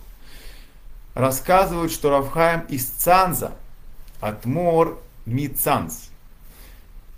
Рассказывают, 1.13 1.91
что 1.91 2.09
Равхаем 2.09 2.61
из 2.61 2.85
Цанза, 2.85 3.53
Атмор 4.21 4.99
Мицанс, 5.25 6.09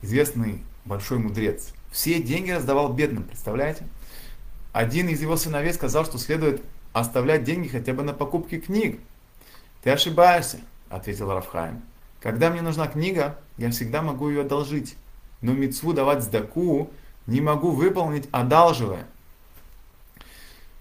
известный 0.01 0.63
большой 0.86 1.19
мудрец, 1.19 1.74
все 1.91 2.22
деньги 2.22 2.51
раздавал 2.51 2.91
бедным, 2.91 3.24
представляете? 3.24 3.88
Один 4.72 5.07
из 5.07 5.22
его 5.22 5.38
сыновей 5.38 5.74
сказал, 5.74 6.05
что 6.05 6.17
следует 6.17 6.63
оставлять 6.91 7.43
деньги 7.43 7.67
хотя 7.67 7.93
бы 7.93 8.03
на 8.03 8.13
покупки 8.13 8.60
книг. 8.60 9.00
Ты 9.83 9.91
ошибаешься, 9.91 10.60
ответил 10.89 11.31
Рафхайм. 11.31 11.83
Когда 12.19 12.50
мне 12.50 12.62
нужна 12.62 12.88
книга, 12.88 13.38
я 13.57 13.69
всегда 13.72 14.01
могу 14.01 14.29
ее 14.29 14.41
одолжить. 14.41 14.95
Но 15.41 15.53
мецву 15.53 15.93
давать 15.93 16.24
сдаку 16.24 16.89
не 17.27 17.41
могу 17.41 17.72
выполнить, 17.72 18.27
одалживая. 18.31 19.05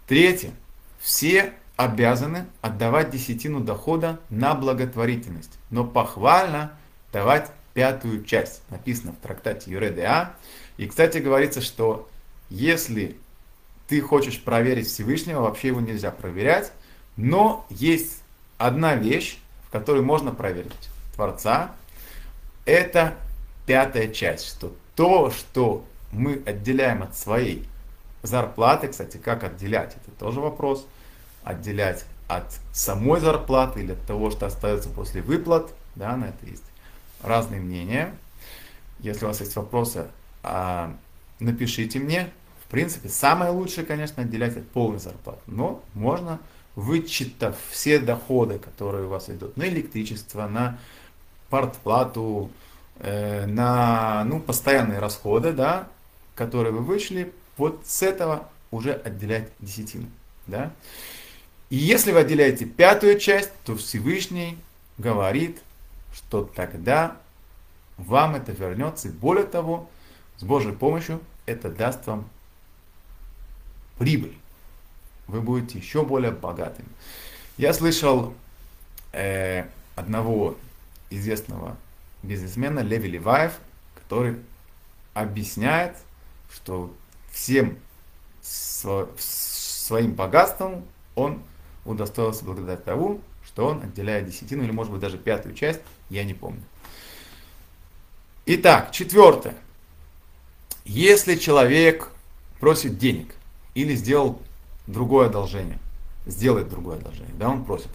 Третье. 0.07 0.53
Все 1.01 1.53
обязаны 1.77 2.47
отдавать 2.61 3.11
десятину 3.11 3.61
дохода 3.61 4.21
на 4.31 4.55
благотворительность. 4.55 5.59
Но 5.71 5.85
похвально 5.85 6.73
давать 7.13 7.51
пятую 7.75 8.25
часть. 8.25 8.63
Написано 8.71 9.13
в 9.13 9.17
трактате 9.17 9.71
Юредеа. 9.71 10.33
И, 10.77 10.87
кстати, 10.87 11.19
говорится, 11.19 11.61
что 11.61 12.09
если 12.51 13.17
ты 13.89 14.01
хочешь 14.01 14.43
проверить 14.43 14.87
Всевышнего, 14.89 15.41
вообще 15.43 15.69
его 15.69 15.81
нельзя 15.81 16.11
проверять. 16.11 16.73
Но 17.17 17.67
есть 17.69 18.23
одна 18.59 18.95
вещь, 18.95 19.39
в 19.67 19.71
которой 19.71 20.03
можно 20.03 20.33
проверить 20.33 20.73
Творца. 21.15 21.73
Это 22.65 23.17
пятая 23.67 24.09
часть, 24.09 24.47
что 24.47 24.75
то, 24.97 25.31
что 25.31 25.85
мы 26.11 26.43
отделяем 26.47 27.03
от 27.03 27.17
своей 27.17 27.67
зарплаты, 28.23 28.89
кстати, 28.89 29.17
как 29.17 29.45
отделять, 29.45 29.97
это 29.97 30.17
тоже 30.19 30.41
вопрос, 30.41 30.87
отделять 31.43 32.05
от 32.29 32.45
самой 32.73 33.21
зарплаты 33.21 33.81
или 33.81 33.93
от 33.93 34.07
того, 34.07 34.31
что 34.31 34.47
остается 34.47 34.89
после 34.89 35.23
выплат, 35.23 35.73
да, 35.97 36.17
на 36.17 36.27
это 36.27 36.47
есть 36.47 36.63
разные 37.23 37.61
мнения. 37.61 38.15
Если 39.01 39.25
у 39.25 39.29
вас 39.29 39.41
есть 39.41 39.57
вопросы, 39.57 40.07
а, 40.43 40.95
напишите 41.41 41.99
мне, 41.99 42.31
принципе, 42.73 43.11
самое 43.11 43.53
лучшее, 43.53 43.85
конечно, 43.85 44.23
отделять 44.23 44.57
от 44.57 44.67
полной 44.71 44.99
зарплаты. 44.99 45.43
Но 45.47 45.85
можно, 45.93 46.41
вычитав 46.75 47.55
все 47.71 47.99
доходы, 47.99 48.59
которые 48.59 49.05
у 49.05 49.09
вас 49.11 49.29
идут 49.29 49.59
на 49.59 49.69
электричество, 49.69 50.49
на 50.49 50.79
портплату, 51.51 52.51
э, 52.99 53.45
на 53.45 54.25
ну, 54.25 54.41
постоянные 54.41 55.01
расходы, 55.01 55.53
да, 55.53 55.87
которые 56.35 56.73
вы 56.73 56.81
вышли, 56.81 57.31
вот 57.59 57.83
с 57.85 58.03
этого 58.03 58.49
уже 58.71 58.95
отделять 58.95 59.51
десятину. 59.61 60.07
Да? 60.47 60.73
И 61.69 61.77
если 61.77 62.11
вы 62.11 62.21
отделяете 62.21 62.65
пятую 62.65 63.19
часть, 63.19 63.53
то 63.67 63.77
Всевышний 63.77 64.57
говорит, 64.97 65.59
что 66.13 66.45
тогда 66.45 67.17
вам 67.97 68.35
это 68.35 68.53
вернется. 68.53 69.09
И 69.09 69.13
более 69.13 69.45
того, 69.45 69.89
с 70.37 70.43
Божьей 70.43 70.73
помощью 70.73 71.21
это 71.47 71.71
даст 71.71 72.07
вам 72.07 72.29
прибыль. 73.99 74.37
Вы 75.27 75.41
будете 75.41 75.79
еще 75.79 76.05
более 76.05 76.33
богатыми. 76.33 76.89
Я 77.57 77.73
слышал 77.73 78.35
э, 79.13 79.67
одного 79.95 80.57
известного 81.11 81.77
бизнесмена 82.23 82.81
Леви 82.81 83.09
Леваев, 83.09 83.53
который 83.95 84.37
объясняет, 85.15 85.97
что 86.53 86.93
всем 87.31 87.79
своим 88.43 90.13
богатством 90.13 90.85
он 91.15 91.43
удостоился 91.85 92.45
благодаря 92.45 92.77
тому, 92.77 93.21
что 93.53 93.67
он 93.67 93.83
отделяет 93.83 94.27
десятину 94.27 94.65
или, 94.65 94.71
может 94.71 94.93
быть, 94.93 95.01
даже 95.01 95.19
пятую 95.19 95.55
часть, 95.55 95.81
я 96.09 96.25
не 96.25 96.35
помню. 96.35 96.63
Итак, 98.47 98.93
четвертое. 98.93 99.55
Если 100.85 101.37
человек 101.37 102.11
просит 102.61 102.99
денег, 102.99 103.35
или 103.75 103.95
сделал 103.95 104.41
другое 104.87 105.29
одолжение, 105.29 105.79
сделает 106.27 106.69
другое 106.69 106.99
одолжение, 106.99 107.35
да, 107.35 107.49
он 107.49 107.65
просит. 107.65 107.89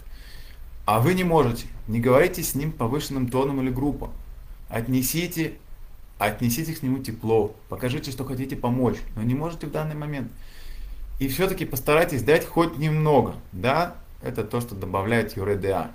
А 0.86 1.00
вы 1.00 1.14
не 1.14 1.24
можете, 1.24 1.66
не 1.86 2.00
говорите 2.00 2.42
с 2.42 2.54
ним 2.54 2.72
повышенным 2.72 3.28
тоном 3.28 3.60
или 3.60 3.70
группом. 3.70 4.10
Отнесите, 4.68 5.54
отнесите 6.18 6.74
к 6.74 6.82
нему 6.82 7.02
тепло, 7.02 7.54
покажите, 7.68 8.10
что 8.10 8.24
хотите 8.24 8.56
помочь, 8.56 8.96
но 9.16 9.22
не 9.22 9.34
можете 9.34 9.66
в 9.66 9.70
данный 9.70 9.94
момент. 9.94 10.30
И 11.18 11.28
все-таки 11.28 11.64
постарайтесь 11.64 12.22
дать 12.22 12.46
хоть 12.46 12.78
немного, 12.78 13.34
да, 13.52 13.96
это 14.22 14.44
то, 14.44 14.60
что 14.60 14.74
добавляет 14.74 15.36
Юредеа. 15.36 15.90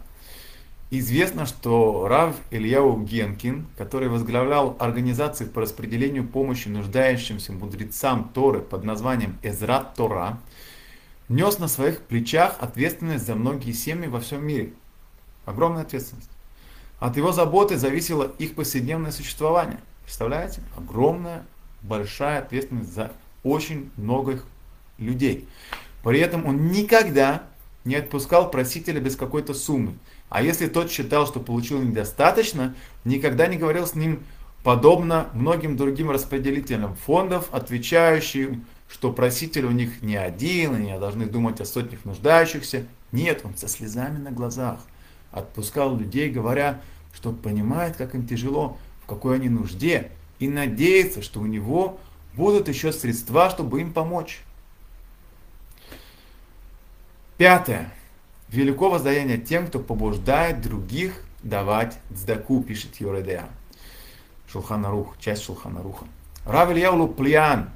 Известно, 0.92 1.48
что 1.48 2.08
Рав 2.08 2.36
Ильяу 2.52 3.02
Генкин, 3.02 3.66
который 3.78 4.10
возглавлял 4.10 4.76
организацию 4.80 5.50
по 5.50 5.62
распределению 5.62 6.28
помощи 6.28 6.68
нуждающимся 6.68 7.52
мудрецам 7.52 8.30
Торы 8.34 8.60
под 8.60 8.84
названием 8.84 9.40
Эзрат 9.42 9.96
Тора, 9.96 10.38
нес 11.30 11.58
на 11.58 11.68
своих 11.68 12.02
плечах 12.02 12.58
ответственность 12.60 13.26
за 13.26 13.34
многие 13.34 13.72
семьи 13.72 14.08
во 14.08 14.20
всем 14.20 14.46
мире. 14.46 14.74
Огромная 15.46 15.82
ответственность. 15.82 16.30
От 17.00 17.18
его 17.18 17.32
заботы 17.32 17.76
зависело 17.78 18.32
их 18.38 18.54
повседневное 18.54 19.12
существование. 19.12 19.80
Представляете? 20.04 20.62
Огромная, 20.78 21.44
большая 21.82 22.40
ответственность 22.40 22.94
за 22.94 23.12
очень 23.44 23.90
многих 23.98 24.46
людей. 25.00 25.48
При 26.04 26.20
этом 26.20 26.46
он 26.46 26.68
никогда 26.68 27.44
не 27.86 27.96
отпускал 27.96 28.50
просителя 28.50 29.00
без 29.00 29.16
какой-то 29.16 29.54
суммы. 29.54 29.94
А 30.30 30.42
если 30.42 30.68
тот 30.68 30.92
считал, 30.92 31.28
что 31.28 31.40
получил 31.40 31.82
недостаточно, 31.82 32.76
никогда 33.06 33.48
не 33.48 33.58
говорил 33.58 33.86
с 33.86 33.96
ним 33.96 34.24
подобно 34.64 35.30
многим 35.34 35.76
другим 35.76 36.10
распределителям 36.10 36.96
фондов, 36.96 37.50
отвечающим, 37.52 38.66
что 38.88 39.12
проситель 39.12 39.66
у 39.66 39.72
них 39.72 40.02
не 40.02 40.16
один, 40.16 40.78
и 40.78 40.86
не 40.86 41.00
должны 41.00 41.26
думать 41.26 41.60
о 41.60 41.66
сотнях 41.66 42.06
нуждающихся. 42.06 42.86
Нет, 43.12 43.42
он 43.44 43.56
со 43.58 43.68
слезами 43.68 44.18
на 44.18 44.32
глазах 44.32 44.80
отпускал 45.32 45.98
людей, 45.98 46.30
говоря, 46.30 46.82
что 47.14 47.32
понимает, 47.32 47.98
как 47.98 48.16
им 48.16 48.26
тяжело, 48.26 48.78
в 49.04 49.08
какой 49.08 49.36
они 49.36 49.50
нужде, 49.50 50.12
и 50.40 50.48
надеется, 50.48 51.22
что 51.22 51.40
у 51.40 51.46
него 51.46 52.00
будут 52.36 52.68
еще 52.68 52.92
средства, 52.92 53.50
чтобы 53.50 53.82
им 53.82 53.94
помочь. 53.94 54.42
Пятое. 57.38 57.92
Велико 58.50 58.90
воздаяние 58.90 59.40
тем, 59.40 59.66
кто 59.66 59.80
побуждает 59.80 60.62
других 60.62 61.24
давать 61.42 61.98
цдаку, 62.14 62.62
пишет 62.62 62.98
Йоредеа. 62.98 63.50
Шулханарух, 64.48 65.16
часть 65.20 65.44
Шулханаруха. 65.44 66.06
Рав 66.46 66.72
Ильяу 66.72 66.98
Лупьян, 66.98 67.72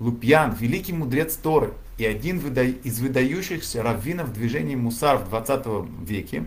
Лупьян, 0.00 0.52
великий 0.54 0.92
мудрец 0.92 1.36
Торы 1.36 1.72
и 1.98 2.04
один 2.04 2.38
из 2.38 2.98
выдающихся 2.98 3.82
раввинов 3.82 4.32
движения 4.32 4.76
Мусар 4.76 5.18
в 5.18 5.28
20 5.28 5.66
веке, 6.02 6.44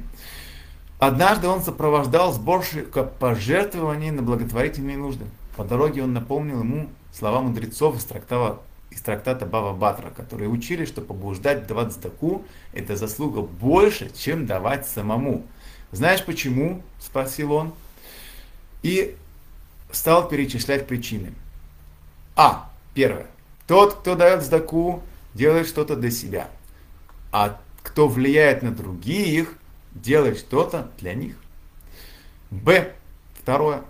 однажды 0.99 1.47
он 1.47 1.61
сопровождал 1.61 2.33
сборщика 2.33 3.03
пожертвований 3.03 4.11
на 4.11 4.21
благотворительные 4.21 4.97
нужды. 4.97 5.25
По 5.55 5.63
дороге 5.63 6.03
он 6.03 6.13
напомнил 6.13 6.59
ему 6.59 6.89
слова 7.13 7.41
мудрецов 7.41 7.97
из 7.97 8.03
трактата 8.03 8.59
из 8.91 9.01
трактата 9.01 9.45
Бава 9.45 9.73
Батра, 9.73 10.09
которые 10.09 10.49
учили, 10.49 10.85
что 10.85 11.01
побуждать 11.01 11.67
давать 11.67 11.93
сдаку– 11.93 12.45
это 12.73 12.95
заслуга 12.95 13.41
больше, 13.41 14.11
чем 14.15 14.45
давать 14.45 14.87
самому. 14.87 15.45
Знаешь 15.91 16.23
почему?– 16.25 16.81
спросил 16.99 17.53
он. 17.53 17.73
И 18.81 19.15
стал 19.91 20.27
перечислять 20.27 20.87
причины. 20.87 21.33
А. 22.35 22.69
Первое. 22.93 23.27
Тот, 23.67 23.95
кто 23.95 24.15
дает 24.15 24.43
сдаку, 24.43 25.03
делает 25.33 25.67
что-то 25.67 25.95
для 25.95 26.11
себя. 26.11 26.49
А 27.31 27.59
кто 27.83 28.07
влияет 28.07 28.63
на 28.63 28.71
других, 28.71 29.53
делает 29.91 30.39
что-то 30.39 30.91
для 30.97 31.13
них. 31.13 31.35
Б. 32.49 32.93
Второе. 33.35 33.83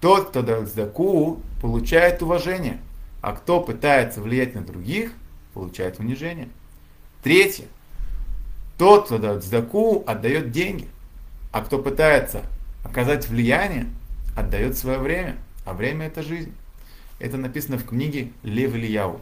Тот, 0.00 0.30
кто 0.30 0.42
дает 0.42 0.68
сдаку, 0.68 1.40
получает 1.60 2.22
уважение 2.22 2.80
А 3.26 3.32
кто 3.32 3.60
пытается 3.60 4.20
влиять 4.20 4.54
на 4.54 4.60
других, 4.62 5.10
получает 5.52 5.98
унижение. 5.98 6.48
Третье. 7.24 7.64
Тот, 8.78 9.06
кто 9.06 9.18
дает 9.18 9.42
сдаку, 9.42 10.04
отдает 10.06 10.52
деньги. 10.52 10.86
А 11.50 11.64
кто 11.64 11.80
пытается 11.80 12.44
оказать 12.84 13.28
влияние, 13.28 13.88
отдает 14.36 14.78
свое 14.78 14.98
время. 14.98 15.38
А 15.64 15.74
время 15.74 16.06
это 16.06 16.22
жизнь. 16.22 16.52
Это 17.18 17.36
написано 17.36 17.78
в 17.78 17.84
книге 17.84 18.30
Лев 18.44 18.76
Ильяу. 18.76 19.20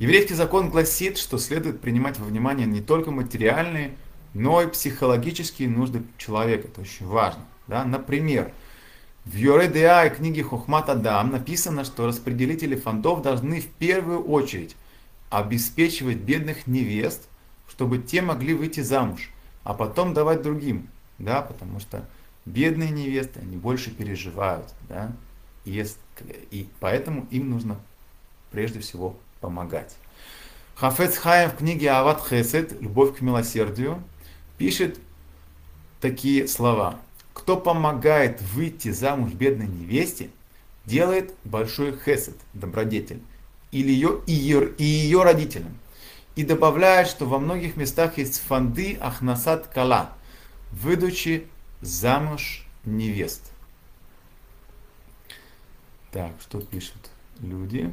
Еврейский 0.00 0.34
закон 0.34 0.68
гласит, 0.68 1.16
что 1.16 1.38
следует 1.38 1.80
принимать 1.80 2.18
во 2.18 2.24
внимание 2.24 2.66
не 2.66 2.80
только 2.80 3.12
материальные, 3.12 3.92
но 4.34 4.60
и 4.62 4.66
психологические 4.66 5.68
нужды 5.68 6.02
человека. 6.18 6.66
Это 6.66 6.80
очень 6.80 7.06
важно. 7.06 7.44
Да? 7.68 7.84
Например, 7.84 8.50
в 9.30 9.36
Йоредеа 9.36 10.06
и 10.06 10.10
книге 10.10 10.42
Хохмат 10.42 10.88
Адам 10.88 11.30
написано, 11.30 11.84
что 11.84 12.04
распределители 12.04 12.74
фондов 12.74 13.22
должны 13.22 13.60
в 13.60 13.68
первую 13.68 14.24
очередь 14.24 14.74
обеспечивать 15.30 16.16
бедных 16.16 16.66
невест, 16.66 17.28
чтобы 17.68 17.98
те 17.98 18.22
могли 18.22 18.54
выйти 18.54 18.80
замуж, 18.80 19.30
а 19.62 19.72
потом 19.72 20.14
давать 20.14 20.42
другим. 20.42 20.88
Да? 21.18 21.42
Потому 21.42 21.78
что 21.78 22.08
бедные 22.44 22.90
невесты, 22.90 23.38
они 23.38 23.56
больше 23.56 23.92
переживают. 23.92 24.66
Да? 24.88 25.12
И, 25.64 25.86
поэтому 26.80 27.28
им 27.30 27.50
нужно 27.50 27.76
прежде 28.50 28.80
всего 28.80 29.16
помогать. 29.40 29.94
Хафец 30.74 31.16
Хаем 31.16 31.50
в 31.50 31.56
книге 31.56 31.90
Ават 31.90 32.20
Хесед 32.26 32.82
«Любовь 32.82 33.16
к 33.16 33.20
милосердию» 33.20 34.02
пишет 34.58 34.98
такие 36.00 36.48
слова. 36.48 36.98
Кто 37.40 37.56
помогает 37.56 38.42
выйти 38.42 38.90
замуж 38.90 39.32
бедной 39.32 39.66
невесте, 39.66 40.28
делает 40.84 41.34
большой 41.42 41.98
хесед, 41.98 42.36
добродетель, 42.52 43.22
или 43.72 43.90
ее, 43.90 44.20
и 44.26 44.32
ее, 44.32 44.74
и 44.74 44.84
ее 44.84 45.22
родителям. 45.22 45.78
И 46.36 46.44
добавляет, 46.44 47.08
что 47.08 47.24
во 47.24 47.38
многих 47.38 47.78
местах 47.78 48.18
есть 48.18 48.42
фанды 48.42 48.98
ахнасат 49.00 49.68
кала, 49.68 50.12
выдачи 50.70 51.46
замуж 51.80 52.66
невест. 52.84 53.50
Так, 56.12 56.32
что 56.42 56.60
пишут 56.60 57.08
люди? 57.40 57.90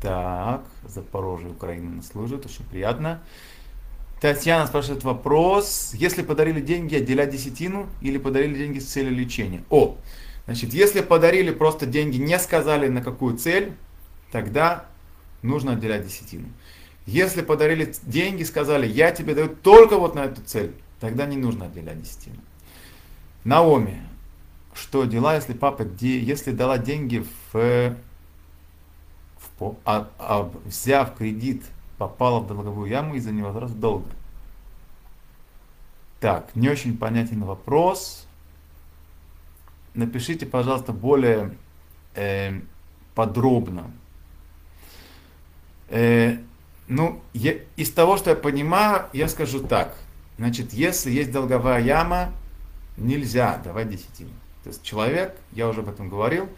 Так, 0.00 0.64
Запорожье, 0.88 1.50
Украина 1.50 2.02
служит, 2.02 2.46
очень 2.46 2.64
приятно. 2.64 3.22
Татьяна 4.22 4.68
спрашивает 4.68 5.02
вопрос. 5.02 5.90
Если 5.94 6.22
подарили 6.22 6.60
деньги, 6.60 6.94
отделять 6.94 7.30
десятину 7.30 7.88
или 8.00 8.18
подарили 8.18 8.56
деньги 8.56 8.78
с 8.78 8.84
целью 8.86 9.12
лечения? 9.12 9.64
О, 9.68 9.96
значит, 10.44 10.72
если 10.72 11.00
подарили 11.00 11.50
просто 11.50 11.86
деньги, 11.86 12.18
не 12.18 12.38
сказали 12.38 12.86
на 12.86 13.02
какую 13.02 13.36
цель, 13.36 13.72
тогда 14.30 14.86
нужно 15.42 15.72
отделять 15.72 16.06
десятину. 16.06 16.46
Если 17.04 17.42
подарили 17.42 17.92
деньги, 18.04 18.44
сказали, 18.44 18.86
я 18.86 19.10
тебе 19.10 19.34
даю 19.34 19.48
только 19.48 19.98
вот 19.98 20.14
на 20.14 20.26
эту 20.26 20.40
цель, 20.42 20.70
тогда 21.00 21.26
не 21.26 21.36
нужно 21.36 21.66
отделять 21.66 22.00
десятину. 22.00 22.38
Наоми, 23.42 24.00
что 24.72 25.04
дела, 25.04 25.34
если 25.34 25.52
папа, 25.52 25.84
если 25.98 26.52
дала 26.52 26.78
деньги 26.78 27.26
в 27.52 27.96
а, 29.84 30.08
а, 30.16 30.52
взяв 30.64 31.16
кредит, 31.16 31.64
попала 32.08 32.40
в 32.40 32.48
долговую 32.48 32.90
яму 32.90 33.14
из-за 33.14 33.30
невозврата 33.30 33.74
долга. 33.74 34.10
Так, 36.18 36.54
не 36.56 36.68
очень 36.68 36.96
понятен 36.96 37.44
вопрос. 37.44 38.26
Напишите, 39.94 40.46
пожалуйста, 40.46 40.92
более 40.92 41.56
э, 42.14 42.60
подробно. 43.14 43.92
Э, 45.90 46.38
ну, 46.88 47.20
я, 47.34 47.54
из 47.76 47.90
того, 47.92 48.16
что 48.16 48.30
я 48.30 48.36
понимаю, 48.36 49.06
я 49.12 49.28
скажу 49.28 49.60
так. 49.60 49.96
Значит, 50.38 50.72
если 50.72 51.12
есть 51.12 51.30
долговая 51.30 51.80
яма, 51.80 52.32
нельзя 52.96 53.58
давать 53.58 53.90
десятину. 53.90 54.30
То 54.64 54.70
есть 54.70 54.82
человек, 54.82 55.36
я 55.52 55.68
уже 55.68 55.80
об 55.80 55.88
этом 55.88 56.08
говорил, 56.08 56.48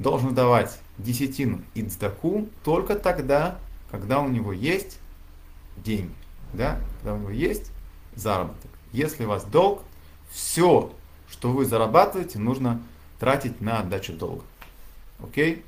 должен 0.00 0.34
давать 0.34 0.76
десятину 0.96 1.62
и 1.74 1.82
цдаку 1.82 2.48
только 2.64 2.96
тогда, 2.96 3.58
когда 3.90 4.20
у 4.20 4.28
него 4.28 4.52
есть 4.52 4.98
деньги, 5.76 6.14
да, 6.52 6.80
когда 6.96 7.14
у 7.14 7.18
него 7.18 7.30
есть 7.30 7.70
заработок. 8.14 8.70
Если 8.92 9.24
у 9.24 9.28
вас 9.28 9.44
долг, 9.44 9.82
все, 10.30 10.92
что 11.30 11.52
вы 11.52 11.64
зарабатываете, 11.64 12.38
нужно 12.38 12.82
тратить 13.18 13.60
на 13.60 13.80
отдачу 13.80 14.12
долга. 14.12 14.44
Окей? 15.22 15.64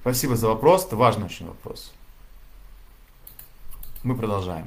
Спасибо 0.00 0.36
за 0.36 0.48
вопрос, 0.48 0.86
это 0.86 0.96
важный 0.96 1.26
очень 1.26 1.46
вопрос. 1.46 1.92
Мы 4.02 4.16
продолжаем. 4.16 4.66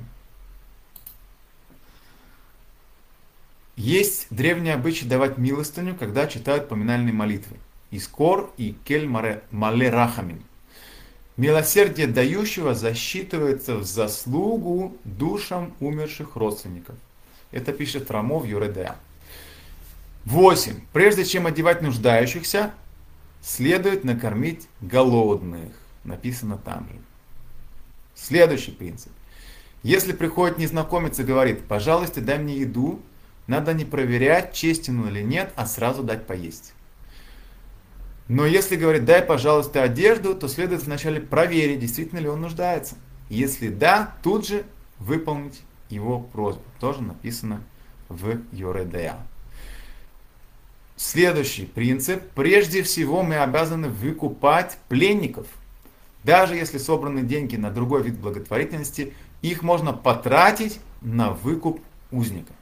Есть 3.78 4.28
древний 4.30 4.72
обычай 4.72 5.06
давать 5.06 5.38
милостыню, 5.38 5.96
когда 5.96 6.28
читают 6.28 6.70
поминальные 6.70 7.14
молитвы. 7.14 7.58
Искор 7.90 8.52
и 8.58 8.74
Кель 8.86 9.08
Мале 9.08 9.90
Рахамин. 9.90 10.44
Милосердие 11.42 12.06
дающего 12.06 12.76
засчитывается 12.76 13.78
в 13.78 13.84
заслугу 13.84 14.96
душам 15.06 15.74
умерших 15.80 16.36
родственников. 16.36 16.96
Это 17.52 17.74
пишет 17.74 18.12
Рамов 18.12 18.46
Юредеа. 18.46 18.96
8. 20.26 20.82
Прежде 20.94 21.26
чем 21.26 21.48
одевать 21.48 21.82
нуждающихся, 21.82 22.74
следует 23.42 24.04
накормить 24.04 24.68
голодных. 24.82 25.72
Написано 26.04 26.60
там 26.60 26.88
же. 26.88 27.00
Следующий 28.14 28.70
принцип. 28.70 29.12
Если 29.82 30.12
приходит 30.12 30.60
незнакомец 30.60 31.18
и 31.18 31.24
говорит, 31.24 31.64
пожалуйста, 31.64 32.22
дай 32.22 32.38
мне 32.38 32.56
еду, 32.58 33.02
надо 33.48 33.74
не 33.74 33.84
проверять, 33.84 34.54
честен 34.54 35.00
он 35.00 35.08
или 35.08 35.24
нет, 35.24 35.52
а 35.56 35.66
сразу 35.66 36.04
дать 36.04 36.28
поесть. 36.28 36.76
Но 38.28 38.46
если 38.46 38.76
говорит, 38.76 39.06
дай, 39.06 39.22
пожалуйста, 39.22 39.84
одежду, 39.84 40.36
то 40.36 40.48
следует 40.48 40.84
вначале 40.84 41.20
проверить, 41.20 41.80
действительно 41.80 42.20
ли 42.20 42.30
он 42.30 42.42
нуждается. 42.42 42.96
Если 43.30 43.70
да, 43.70 44.16
тут 44.24 44.48
же 44.48 44.64
выполнить 45.00 45.62
его 45.90 46.20
просьбу. 46.20 46.64
Тоже 46.80 47.02
написано 47.02 47.62
в 48.10 48.38
Йоредея. 48.52 49.18
Следующий 50.96 51.66
принцип. 51.66 52.22
Прежде 52.36 52.84
всего 52.84 53.24
мы 53.24 53.38
обязаны 53.38 53.90
выкупать 53.90 54.78
пленников. 54.88 55.48
Даже 56.24 56.56
если 56.56 56.78
собраны 56.78 57.24
деньги 57.24 57.56
на 57.56 57.72
другой 57.72 58.04
вид 58.04 58.20
благотворительности, 58.20 59.14
их 59.42 59.64
можно 59.64 59.94
потратить 59.94 60.80
на 61.02 61.32
выкуп 61.32 61.82
узника. 62.12 62.54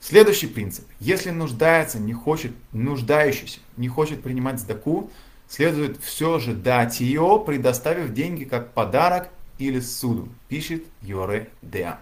Следующий 0.00 0.46
принцип. 0.46 0.86
Если 0.98 1.30
нуждается, 1.30 1.98
не 1.98 2.14
хочет, 2.14 2.52
нуждающийся, 2.72 3.60
не 3.76 3.88
хочет 3.88 4.22
принимать 4.22 4.58
сдаку, 4.58 5.10
следует 5.46 6.02
все 6.02 6.38
же 6.38 6.54
дать 6.54 7.00
ее, 7.00 7.42
предоставив 7.44 8.14
деньги 8.14 8.44
как 8.44 8.72
подарок 8.72 9.28
или 9.58 9.78
суду, 9.78 10.28
пишет 10.48 10.84
Йоре 11.02 11.50
Деа. 11.60 12.00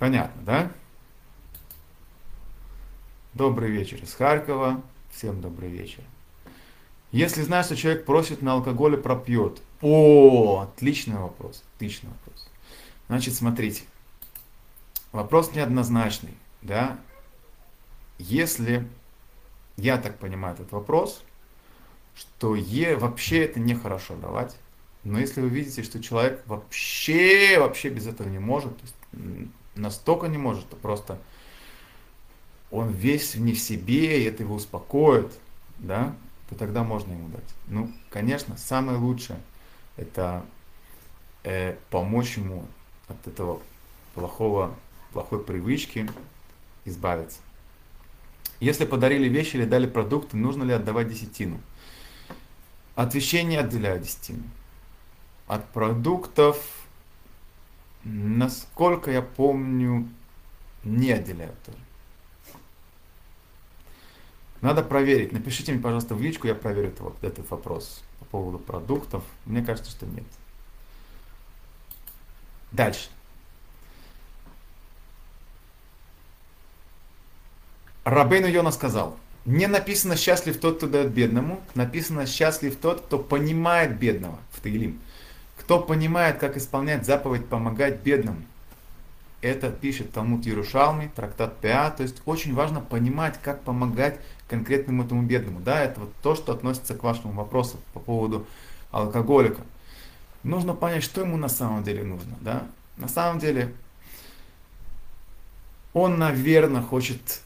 Понятно, 0.00 0.42
да? 0.42 0.72
Добрый 3.32 3.70
вечер 3.70 4.02
из 4.02 4.12
Харькова. 4.12 4.82
Всем 5.12 5.40
добрый 5.40 5.70
вечер. 5.70 6.02
Если 7.12 7.42
знаешь, 7.42 7.66
что 7.66 7.76
человек 7.76 8.04
просит 8.04 8.42
на 8.42 8.54
алкоголе, 8.54 8.98
пропьет. 8.98 9.62
О, 9.80 10.62
отличный 10.62 11.16
вопрос. 11.16 11.62
Отличный 11.76 12.10
вопрос. 12.10 12.48
Значит, 13.08 13.34
смотрите. 13.34 13.84
Вопрос 15.16 15.54
неоднозначный, 15.54 16.34
да. 16.60 16.98
Если, 18.18 18.86
я 19.78 19.96
так 19.96 20.18
понимаю 20.18 20.56
этот 20.56 20.72
вопрос, 20.72 21.22
что 22.14 22.54
е 22.54 22.96
вообще 22.96 23.46
это 23.46 23.58
нехорошо 23.58 24.14
давать, 24.16 24.54
но 25.04 25.18
если 25.18 25.40
вы 25.40 25.48
видите, 25.48 25.82
что 25.84 26.02
человек 26.02 26.42
вообще, 26.44 27.58
вообще 27.58 27.88
без 27.88 28.06
этого 28.06 28.28
не 28.28 28.38
может, 28.38 28.74
настолько 29.74 30.26
не 30.26 30.36
может, 30.36 30.68
то 30.68 30.76
просто 30.76 31.18
он 32.70 32.90
весь 32.90 33.36
не 33.36 33.54
в 33.54 33.58
себе, 33.58 34.20
и 34.20 34.24
это 34.24 34.42
его 34.42 34.56
успокоит, 34.56 35.32
да, 35.78 36.14
то 36.50 36.56
тогда 36.56 36.84
можно 36.84 37.12
ему 37.12 37.28
дать. 37.30 37.54
Ну, 37.68 37.90
конечно, 38.10 38.58
самое 38.58 38.98
лучшее 38.98 39.40
это 39.96 40.44
э, 41.42 41.74
помочь 41.88 42.36
ему 42.36 42.66
от 43.08 43.26
этого 43.26 43.62
плохого 44.14 44.74
плохой 45.12 45.42
привычки 45.42 46.08
избавиться. 46.84 47.38
Если 48.60 48.84
подарили 48.84 49.28
вещи 49.28 49.56
или 49.56 49.64
дали 49.64 49.86
продукты, 49.86 50.36
нужно 50.36 50.62
ли 50.64 50.72
отдавать 50.72 51.08
десятину? 51.08 51.60
От 52.94 53.14
вещей 53.14 53.42
не 53.42 53.56
отделяю 53.56 54.00
десятину. 54.00 54.44
От 55.46 55.68
продуктов, 55.70 56.58
насколько 58.04 59.10
я 59.10 59.20
помню, 59.22 60.08
не 60.82 61.12
отделяю 61.12 61.54
тоже. 61.64 61.78
Надо 64.62 64.82
проверить. 64.82 65.32
Напишите 65.32 65.72
мне, 65.72 65.82
пожалуйста, 65.82 66.14
в 66.14 66.22
личку, 66.22 66.46
я 66.46 66.54
проверю 66.54 66.88
это, 66.88 67.02
вот, 67.02 67.22
этот 67.22 67.48
вопрос 67.50 68.02
по 68.18 68.24
поводу 68.24 68.58
продуктов. 68.58 69.22
Мне 69.44 69.62
кажется, 69.62 69.90
что 69.90 70.06
нет. 70.06 70.24
Дальше. 72.72 73.10
Рабейну 78.06 78.46
Йона 78.46 78.70
сказал, 78.70 79.16
не 79.46 79.66
написано 79.66 80.14
«счастлив 80.14 80.60
тот, 80.60 80.76
кто 80.76 80.86
дает 80.86 81.10
бедному», 81.10 81.60
написано 81.74 82.24
«счастлив 82.26 82.76
тот, 82.76 83.00
кто 83.00 83.18
понимает 83.18 83.98
бедного» 83.98 84.38
в 84.52 84.60
Таилим. 84.60 85.00
Кто 85.58 85.80
понимает, 85.80 86.38
как 86.38 86.56
исполнять 86.56 87.04
заповедь 87.04 87.46
«помогать 87.46 88.02
бедному». 88.02 88.42
Это 89.40 89.70
пишет 89.70 90.12
Талмуд 90.12 90.46
Ярушалми, 90.46 91.10
трактат 91.16 91.58
Пиа. 91.58 91.90
То 91.90 92.04
есть 92.04 92.22
очень 92.26 92.54
важно 92.54 92.80
понимать, 92.80 93.40
как 93.42 93.62
помогать 93.62 94.20
конкретному 94.48 95.02
этому 95.02 95.22
бедному. 95.22 95.58
Да, 95.58 95.80
это 95.80 95.98
вот 95.98 96.12
то, 96.22 96.36
что 96.36 96.52
относится 96.52 96.94
к 96.94 97.02
вашему 97.02 97.32
вопросу 97.32 97.80
по 97.92 97.98
поводу 97.98 98.46
алкоголика. 98.92 99.62
Нужно 100.44 100.74
понять, 100.74 101.02
что 101.02 101.22
ему 101.22 101.36
на 101.36 101.48
самом 101.48 101.82
деле 101.82 102.04
нужно. 102.04 102.36
Да? 102.40 102.68
На 102.98 103.08
самом 103.08 103.40
деле 103.40 103.72
он, 105.92 106.20
наверное, 106.20 106.82
хочет 106.82 107.40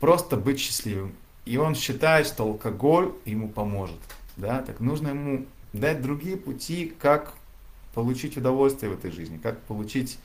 просто 0.00 0.36
быть 0.36 0.58
счастливым. 0.58 1.14
И 1.44 1.56
он 1.58 1.74
считает, 1.74 2.26
что 2.26 2.44
алкоголь 2.44 3.12
ему 3.24 3.48
поможет. 3.48 3.98
Да? 4.36 4.62
Так 4.62 4.80
нужно 4.80 5.08
ему 5.08 5.46
дать 5.72 6.02
другие 6.02 6.36
пути, 6.36 6.94
как 6.98 7.34
получить 7.94 8.36
удовольствие 8.36 8.90
в 8.90 8.94
этой 8.94 9.10
жизни, 9.10 9.38
как 9.38 9.60
получить 9.62 10.18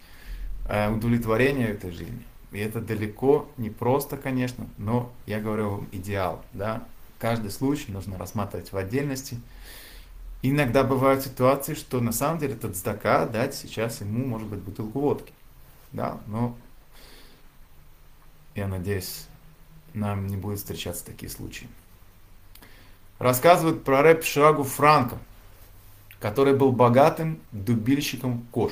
э, 0.68 0.92
удовлетворение 0.92 1.68
в 1.68 1.78
этой 1.78 1.92
жизни. 1.92 2.24
И 2.52 2.60
это 2.60 2.82
далеко 2.82 3.48
не 3.58 3.70
просто, 3.70 4.18
конечно, 4.18 4.68
но 4.78 5.12
я 5.26 5.40
говорю 5.40 5.70
вам 5.70 5.88
идеал. 5.92 6.44
Да? 6.54 6.84
Каждый 7.20 7.52
случай 7.52 7.92
нужно 7.92 8.18
рассматривать 8.18 8.72
в 8.72 8.78
отдельности. 8.78 9.40
Иногда 10.42 10.84
бывают 10.84 11.24
ситуации, 11.24 11.76
что 11.76 12.02
на 12.02 12.12
самом 12.12 12.40
деле 12.40 12.56
этот 12.56 12.76
здака 12.76 13.26
дать 13.28 13.54
сейчас 13.54 14.02
ему, 14.02 14.26
может 14.26 14.48
быть, 14.48 14.60
бутылку 14.60 15.00
водки. 15.00 15.32
Да, 15.92 16.20
но 16.28 16.58
я 18.56 18.68
надеюсь, 18.68 19.28
нам 19.94 20.28
не 20.28 20.38
будет 20.38 20.60
встречаться 20.60 21.06
такие 21.06 21.30
случаи. 21.30 21.68
Рассказывают 23.20 23.84
про 23.84 24.02
рэп 24.02 24.24
Шагу 24.24 24.64
Франка, 24.64 25.18
который 26.20 26.56
был 26.56 26.72
богатым 26.72 27.40
дубильщиком 27.52 28.46
кош, 28.52 28.72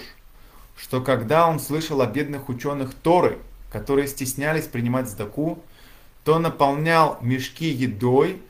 что 0.75 1.01
когда 1.01 1.47
он 1.47 1.59
слышал 1.59 2.01
о 2.01 2.07
бедных 2.07 2.49
ученых 2.49 2.93
Торы, 2.93 3.39
которые 3.71 4.07
стеснялись 4.07 4.65
принимать 4.65 5.09
сдаку, 5.09 5.61
то 6.23 6.39
наполнял 6.39 7.17
мешки 7.21 7.69
едой 7.69 8.41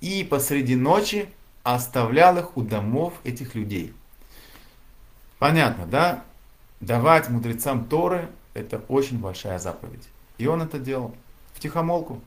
и 0.00 0.24
посреди 0.24 0.76
ночи 0.76 1.28
оставлял 1.62 2.38
их 2.38 2.56
у 2.56 2.62
домов 2.62 3.14
этих 3.24 3.54
людей. 3.54 3.92
Понятно, 5.38 5.86
да? 5.86 6.24
Давать 6.80 7.28
мудрецам 7.28 7.84
Торы– 7.86 8.28
это 8.54 8.78
очень 8.88 9.18
большая 9.18 9.58
заповедь. 9.58 10.08
И 10.38 10.46
он 10.46 10.62
это 10.62 10.78
делал 10.78 11.14
в 11.58 11.60
тихомолку, 11.60 12.20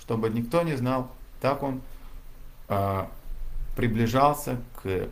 чтобы 0.00 0.30
никто 0.30 0.62
не 0.62 0.76
знал. 0.76 1.10
Так 1.40 1.62
он 1.62 1.82
э, 2.68 3.06
приближался 3.76 4.60
к 4.80 5.08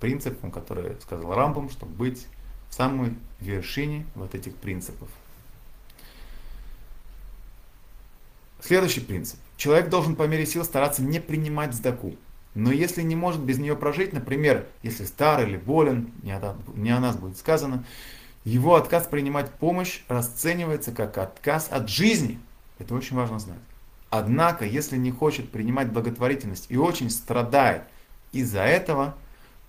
принципам, 0.00 0.52
которые 0.52 0.96
сказал 1.00 1.34
Рамбам, 1.34 1.68
чтобы 1.70 1.92
быть 1.92 2.26
в 2.70 2.74
самой 2.74 3.14
вершине 3.40 4.06
вот 4.14 4.34
этих 4.34 4.54
принципов. 4.54 5.08
Следующий 8.60 9.00
принцип. 9.00 9.38
Человек 9.56 9.88
должен 9.88 10.14
по 10.14 10.26
мере 10.26 10.46
сил 10.46 10.64
стараться 10.64 11.02
не 11.02 11.20
принимать 11.20 11.74
сдаку. 11.74 12.14
Но 12.54 12.72
если 12.72 13.02
не 13.02 13.16
может 13.16 13.40
без 13.40 13.58
нее 13.58 13.76
прожить, 13.76 14.12
например, 14.12 14.66
если 14.82 15.04
стар 15.04 15.46
или 15.46 15.56
болен, 15.56 16.12
не 16.22 16.32
о, 16.32 16.56
не 16.74 16.90
о 16.90 17.00
нас 17.00 17.16
будет 17.16 17.36
сказано, 17.36 17.84
его 18.44 18.76
отказ 18.76 19.06
принимать 19.06 19.50
помощь 19.54 20.02
расценивается 20.08 20.92
как 20.92 21.18
отказ 21.18 21.68
от 21.70 21.88
жизни. 21.88 22.38
Это 22.78 22.94
очень 22.94 23.16
важно 23.16 23.38
знать. 23.38 23.58
Однако, 24.10 24.64
если 24.64 24.96
не 24.96 25.10
хочет 25.10 25.50
принимать 25.50 25.90
благотворительность 25.92 26.66
и 26.70 26.76
очень 26.76 27.10
страдает 27.10 27.82
из-за 28.32 28.62
этого, 28.62 29.14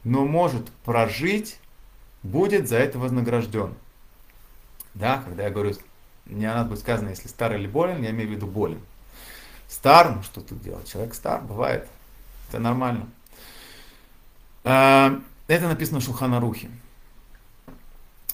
но 0.03 0.25
может 0.25 0.69
прожить, 0.85 1.59
будет 2.23 2.69
за 2.69 2.77
это 2.77 2.99
вознагражден. 2.99 3.73
Да, 4.93 5.21
когда 5.25 5.43
я 5.43 5.49
говорю, 5.49 5.75
не 6.25 6.45
о 6.45 6.55
нас 6.55 6.67
будет 6.67 6.79
сказано, 6.79 7.09
если 7.09 7.27
стар 7.27 7.55
или 7.55 7.67
болен, 7.67 8.01
я 8.01 8.11
имею 8.11 8.29
в 8.29 8.31
виду 8.31 8.47
болен. 8.47 8.81
Стар, 9.67 10.15
ну 10.15 10.23
что 10.23 10.41
тут 10.41 10.61
делать? 10.61 10.89
Человек 10.89 11.13
стар, 11.13 11.41
бывает. 11.41 11.87
Это 12.49 12.59
нормально. 12.59 13.07
А, 14.63 15.19
это 15.47 15.67
написано 15.67 15.99
в 15.99 16.03
Шуханарухе. 16.03 16.69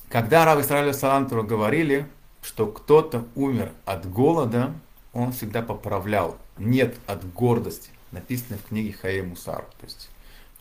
Когда 0.09 0.45
Рав 0.45 0.59
Исраилю 0.59 0.93
Салантуру 0.93 1.43
говорили, 1.43 2.07
что 2.45 2.67
кто-то 2.67 3.25
умер 3.35 3.71
от 3.85 4.09
голода, 4.09 4.73
он 5.13 5.31
всегда 5.31 5.61
поправлял. 5.61 6.37
Нет 6.57 6.95
от 7.07 7.31
гордости. 7.33 7.89
Написано 8.11 8.57
в 8.57 8.67
книге 8.67 8.93
Хае 8.93 9.23
Мусар. 9.23 9.65
То 9.79 9.85
есть 9.85 10.09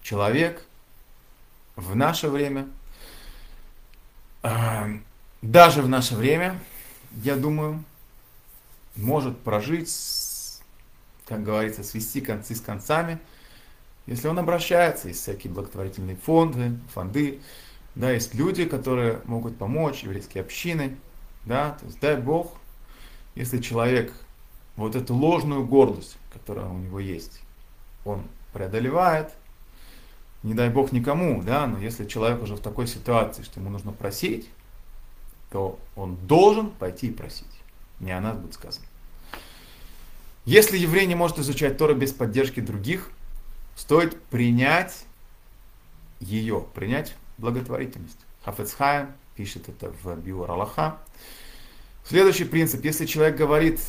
человек 0.03 0.65
в 1.77 1.95
наше 1.95 2.29
время, 2.29 2.69
а, 4.43 4.89
даже 5.43 5.83
в 5.83 5.89
наше 5.89 6.15
время, 6.15 6.59
я 7.23 7.37
думаю, 7.37 7.85
может 8.97 9.39
прожить, 9.41 9.93
как 11.27 11.45
говорится, 11.45 11.85
свести 11.85 12.21
концы 12.21 12.55
с 12.55 12.61
концами– 12.61 13.19
если 14.07 14.29
он 14.29 14.39
обращается, 14.39 15.09
есть 15.09 15.23
всякие 15.23 15.53
благотворительные 15.53 16.17
фонды, 16.17 16.79
фонды, 16.93 17.41
да, 17.95 18.11
есть 18.11 18.35
люди, 18.35 18.67
которые 18.67 19.21
могут 19.25 19.57
помочь, 19.57 20.03
еврейские 20.03 20.43
общины, 20.43 20.97
да, 21.47 21.73
то 21.73 21.87
есть 21.87 22.01
дай 22.01 22.17
Бог, 22.17 22.55
если 23.35 23.61
человек 23.61 24.13
вот 24.77 24.97
эту 24.97 25.15
ложную 25.15 25.67
гордость, 25.67 26.17
которая 26.33 26.67
у 26.67 26.79
него 26.79 27.01
есть, 27.01 27.41
он 28.05 28.25
преодолевает, 28.53 29.33
не 30.43 30.55
дай 30.55 30.69
Бог 30.69 30.93
никому, 30.93 31.43
да, 31.43 31.67
но 31.67 31.79
если 31.79 32.05
человек 32.05 32.43
уже 32.43 32.55
в 32.55 32.61
такой 32.61 32.87
ситуации, 32.87 33.43
что 33.43 33.61
ему 33.61 33.71
нужно 33.71 33.93
просить, 33.93 34.49
то 35.51 35.79
он 35.97 36.17
должен 36.27 36.71
пойти 36.71 37.09
и 37.09 37.13
просить. 37.13 37.47
Не 38.01 38.13
о 38.13 38.21
нас 38.21 38.37
будет 38.37 38.55
сказано. 38.55 38.87
Если 40.45 40.77
еврей 40.77 41.07
не 41.07 41.15
может 41.15 41.39
изучать 41.39 41.79
Тору 41.79 41.95
без 41.95 42.13
поддержки 42.13 42.61
других, 42.61 43.11
стоит 43.77 44.21
принять 44.25 45.07
ее, 46.21 46.67
принять 46.75 47.15
благотворительность. 47.39 48.19
Хафецхайм 48.45 49.13
пишет 49.37 49.69
это 49.69 49.93
в 50.03 50.17
Биур 50.17 50.51
Аллаха. 50.51 50.99
Следующий 52.07 52.45
принцип. 52.45 52.85
Если 52.85 53.07
человек 53.07 53.37
говорит 53.37 53.81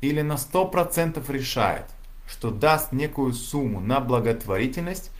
или 0.00 0.20
на 0.20 0.34
100% 0.34 1.32
решает, 1.32 1.86
что 2.28 2.50
даст 2.50 2.92
некую 2.92 3.32
сумму 3.32 3.80
на 3.80 4.00
благотворительность, 4.00 5.10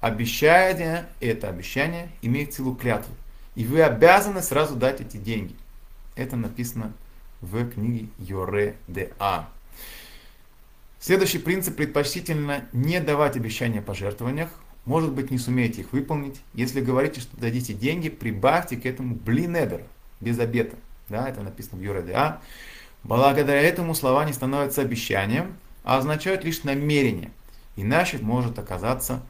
обещание, 0.00 1.06
это 1.20 1.48
обещание 1.48 2.10
имеет 2.22 2.54
силу 2.54 2.74
клятвы. 2.74 3.14
И 3.54 3.64
вы 3.64 3.82
обязаны 3.82 4.42
сразу 4.42 4.76
дать 4.76 5.00
эти 5.00 5.16
деньги. 5.16 5.54
Это 6.14 6.36
написано 6.36 6.92
в 7.40 7.70
книге 7.70 8.08
Йоре 8.18 8.76
де 8.88 9.12
А. 9.18 9.48
Следующий 10.98 11.38
принцип 11.38 11.76
предпочтительно 11.76 12.64
не 12.72 13.00
давать 13.00 13.36
обещания 13.36 13.78
о 13.78 13.82
пожертвованиях. 13.82 14.50
Может 14.86 15.12
быть, 15.12 15.30
не 15.30 15.38
сумеете 15.38 15.82
их 15.82 15.92
выполнить. 15.92 16.40
Если 16.54 16.80
говорите, 16.80 17.20
что 17.20 17.36
дадите 17.36 17.74
деньги, 17.74 18.08
прибавьте 18.08 18.76
к 18.76 18.86
этому 18.86 19.14
блинедер, 19.14 19.82
без 20.20 20.38
обета. 20.38 20.76
Да, 21.08 21.28
это 21.28 21.42
написано 21.42 21.78
в 21.78 21.82
ЮРДА. 21.82 22.40
Благодаря 23.02 23.60
этому 23.60 23.94
слова 23.94 24.24
не 24.24 24.32
становятся 24.32 24.80
обещанием, 24.80 25.56
а 25.84 25.98
означают 25.98 26.44
лишь 26.44 26.64
намерение. 26.64 27.30
Иначе 27.76 28.18
может 28.18 28.58
оказаться, 28.58 29.22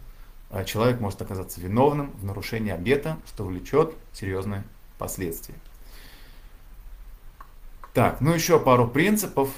э, 0.50 0.64
человек 0.64 1.00
может 1.00 1.20
оказаться 1.20 1.60
виновным 1.60 2.12
в 2.12 2.24
нарушении 2.24 2.72
обета, 2.72 3.18
что 3.26 3.44
влечет 3.44 3.94
серьезные 4.12 4.62
последствия. 4.98 5.56
Так, 7.92 8.20
ну 8.20 8.32
еще 8.32 8.60
пару 8.60 8.86
принципов, 8.86 9.50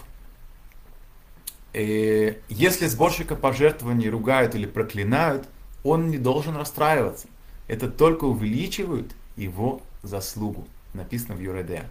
Э, 1.75 2.35
если 2.49 2.87
сборщика 2.87 3.37
пожертвований 3.37 4.09
ругают 4.09 4.55
или 4.55 4.67
проклинают, 4.67 5.47
он 5.85 6.11
не 6.11 6.19
должен 6.19 6.57
расстраиваться. 6.57 7.29
Это 7.67 7.91
только 7.91 8.25
увеличивает 8.25 9.13
его 9.37 9.83
заслугу. 10.03 10.67
Написано 10.95 11.35
в 11.35 11.41
Юреде. 11.41 11.85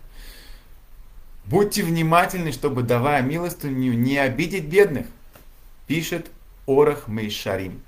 Будьте 1.46 1.84
внимательны, 1.84 2.52
чтобы, 2.52 2.84
давая 2.84 3.22
милостыню, 3.22 3.94
не 3.94 4.18
обидеть 4.18 4.66
бедных, 4.66 5.08
пишет 5.86 6.30
Орах 6.66 7.08
Мейшарим. 7.08 7.82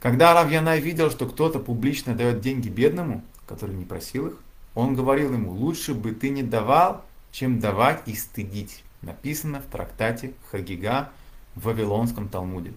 Когда 0.00 0.34
Равьяна 0.34 0.76
видел, 0.76 1.10
что 1.10 1.26
кто-то 1.26 1.58
публично 1.58 2.14
дает 2.14 2.40
деньги 2.40 2.68
бедному, 2.68 3.24
который 3.48 3.74
не 3.74 3.84
просил 3.84 4.28
их, 4.28 4.34
он 4.74 4.94
говорил 4.94 5.32
ему, 5.32 5.52
лучше 5.52 5.94
бы 5.94 6.12
ты 6.12 6.28
не 6.28 6.42
давал, 6.42 7.04
чем 7.32 7.58
давать 7.58 8.02
и 8.06 8.14
стыдить. 8.14 8.84
Написано 9.02 9.60
в 9.60 9.64
трактате 9.64 10.34
Хагига 10.50 11.10
в 11.54 11.64
Вавилонском 11.64 12.28
Талмуде. 12.28 12.72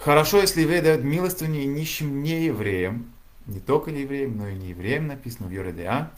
Хорошо, 0.00 0.40
если 0.40 0.62
еврей 0.62 0.80
дает 0.80 1.04
милостыню 1.04 1.66
нищим 1.68 2.22
не 2.22 2.46
евреям, 2.46 3.12
не 3.46 3.60
только 3.60 3.90
не 3.90 4.00
евреям, 4.00 4.38
но 4.38 4.48
и 4.48 4.54
не 4.54 4.70
евреям, 4.70 5.08
написано 5.08 5.46
в 5.46 5.50
Йоредеа. 5.52 6.10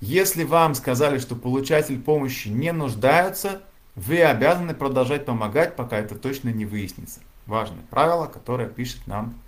Если 0.00 0.42
вам 0.42 0.74
сказали, 0.74 1.20
что 1.20 1.36
получатель 1.36 2.00
помощи 2.00 2.48
не 2.48 2.72
нуждаются, 2.72 3.62
вы 3.94 4.20
обязаны 4.22 4.74
продолжать 4.74 5.24
помогать, 5.24 5.76
пока 5.76 5.98
это 5.98 6.16
точно 6.16 6.48
не 6.48 6.66
выяснится. 6.66 7.20
Важное 7.46 7.84
правило, 7.90 8.26
которое 8.26 8.68
пишет 8.68 9.06
нам 9.06 9.40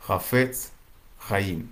Хафец 0.00 0.72
Хаим. 1.18 1.70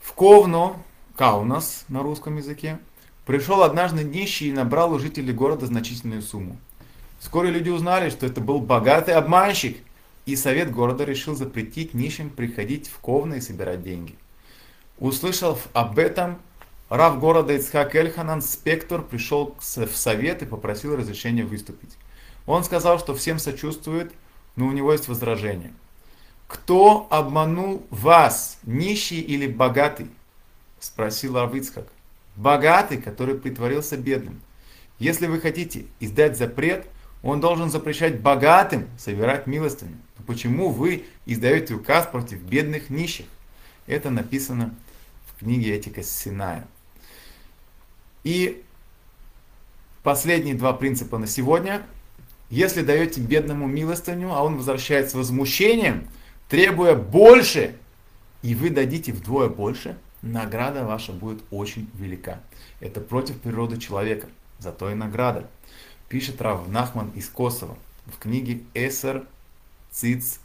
В 0.00 0.14
Ковно, 0.14 0.82
Каунас 1.14 1.84
на 1.88 2.02
русском 2.02 2.38
языке, 2.38 2.78
пришел 3.26 3.62
однажды 3.62 4.02
нищий 4.02 4.48
и 4.48 4.52
набрал 4.52 4.94
у 4.94 4.98
жителей 4.98 5.34
города 5.34 5.66
значительную 5.66 6.22
сумму. 6.22 6.58
Вскоре 7.20 7.50
люди 7.50 7.68
узнали, 7.68 8.08
что 8.08 8.26
это 8.26 8.40
был 8.40 8.60
богатый 8.60 9.14
обманщик, 9.14 9.76
и 10.24 10.34
совет 10.36 10.72
города 10.72 11.04
решил 11.04 11.36
запретить 11.36 11.94
нищим 11.94 12.30
приходить 12.30 12.88
в 12.88 12.98
Ковно 12.98 13.34
и 13.34 13.40
собирать 13.40 13.82
деньги. 13.82 14.16
Услышав 14.98 15.68
об 15.72 15.98
этом, 15.98 16.38
Рав 16.88 17.20
города 17.20 17.52
Ицхак 17.52 17.94
Эльханан 17.94 18.42
Спектор 18.42 19.02
пришел 19.02 19.54
в 19.60 19.96
совет 19.96 20.42
и 20.42 20.46
попросил 20.46 20.96
разрешения 20.96 21.44
выступить. 21.44 21.96
Он 22.46 22.64
сказал, 22.64 22.98
что 22.98 23.14
всем 23.14 23.38
сочувствует, 23.38 24.12
но 24.56 24.66
у 24.66 24.72
него 24.72 24.90
есть 24.90 25.06
возражение. 25.06 25.72
Кто 26.48 27.06
обманул 27.10 27.86
вас, 27.90 28.58
нищий 28.64 29.20
или 29.20 29.46
богатый? 29.46 30.10
Спросил 30.80 31.34
Рав 31.34 31.54
Ицхак. 31.54 31.86
Богатый, 32.34 32.98
который 32.98 33.36
притворился 33.36 33.96
бедным. 33.96 34.40
Если 34.98 35.26
вы 35.26 35.40
хотите 35.40 35.84
издать 36.00 36.36
запрет, 36.36 36.86
он 37.22 37.40
должен 37.40 37.70
запрещать 37.70 38.20
богатым 38.20 38.88
собирать 38.98 39.46
милостыню. 39.46 39.96
Почему 40.26 40.70
вы 40.70 41.04
издаете 41.26 41.74
указ 41.74 42.06
против 42.06 42.40
бедных 42.40 42.90
нищих? 42.90 43.26
Это 43.86 44.10
написано 44.10 44.74
в 45.26 45.40
книге 45.40 45.76
Этика 45.76 46.02
Синая. 46.02 46.66
И 48.22 48.62
последние 50.02 50.54
два 50.54 50.72
принципа 50.72 51.18
на 51.18 51.26
сегодня. 51.26 51.82
Если 52.48 52.82
даете 52.82 53.20
бедному 53.20 53.66
милостыню, 53.66 54.32
а 54.32 54.42
он 54.42 54.56
возвращает 54.56 55.10
с 55.10 55.14
возмущением, 55.14 56.08
требуя 56.48 56.94
больше, 56.94 57.76
и 58.42 58.54
вы 58.54 58.70
дадите 58.70 59.12
вдвое 59.12 59.48
больше, 59.48 59.96
награда 60.22 60.84
ваша 60.84 61.12
будет 61.12 61.42
очень 61.50 61.88
велика. 61.94 62.40
Это 62.80 63.00
против 63.00 63.40
природы 63.40 63.78
человека, 63.78 64.28
зато 64.58 64.90
и 64.90 64.94
награда. 64.94 65.48
Пишет 66.10 66.42
Рав 66.42 66.66
Нахман 66.66 67.10
из 67.10 67.28
Косово 67.28 67.78
в 68.06 68.18
книге 68.18 68.62
Эсер 68.74 69.28
Циц 69.92 70.40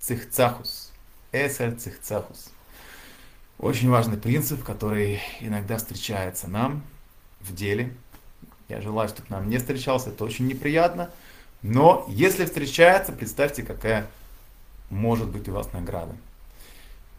Цихцахус. 0.00 0.90
Эсер 1.30 1.76
Цихцахус. 1.76 2.50
Очень 3.60 3.88
важный 3.88 4.16
принцип, 4.16 4.64
который 4.64 5.20
иногда 5.38 5.76
встречается 5.76 6.48
нам 6.48 6.82
в 7.40 7.54
деле. 7.54 7.94
Я 8.68 8.80
желаю, 8.80 9.08
чтобы 9.08 9.28
нам 9.28 9.48
не 9.48 9.58
встречался, 9.58 10.10
это 10.10 10.24
очень 10.24 10.48
неприятно. 10.48 11.08
Но 11.62 12.04
если 12.08 12.46
встречается, 12.46 13.12
представьте, 13.12 13.62
какая 13.62 14.08
может 14.90 15.28
быть 15.28 15.48
у 15.48 15.52
вас 15.52 15.72
награда. 15.72 16.16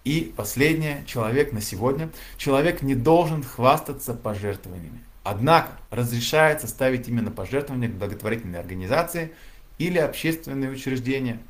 И 0.03 0.33
последнее, 0.35 1.05
человек 1.05 1.53
на 1.53 1.61
сегодня. 1.61 2.09
Человек 2.35 2.81
не 2.81 2.95
должен 2.95 3.43
хвастаться 3.43 4.13
пожертвованиями. 4.13 4.99
Однако 5.29 5.71
разрешается 5.89 6.67
ставить 6.67 7.09
именно 7.09 7.31
пожертвования 7.31 7.89
к 7.89 7.95
благотворительной 7.95 8.59
организации 8.59 9.33
или 9.77 9.97
общественные 9.97 10.71
учреждения– 10.71 11.39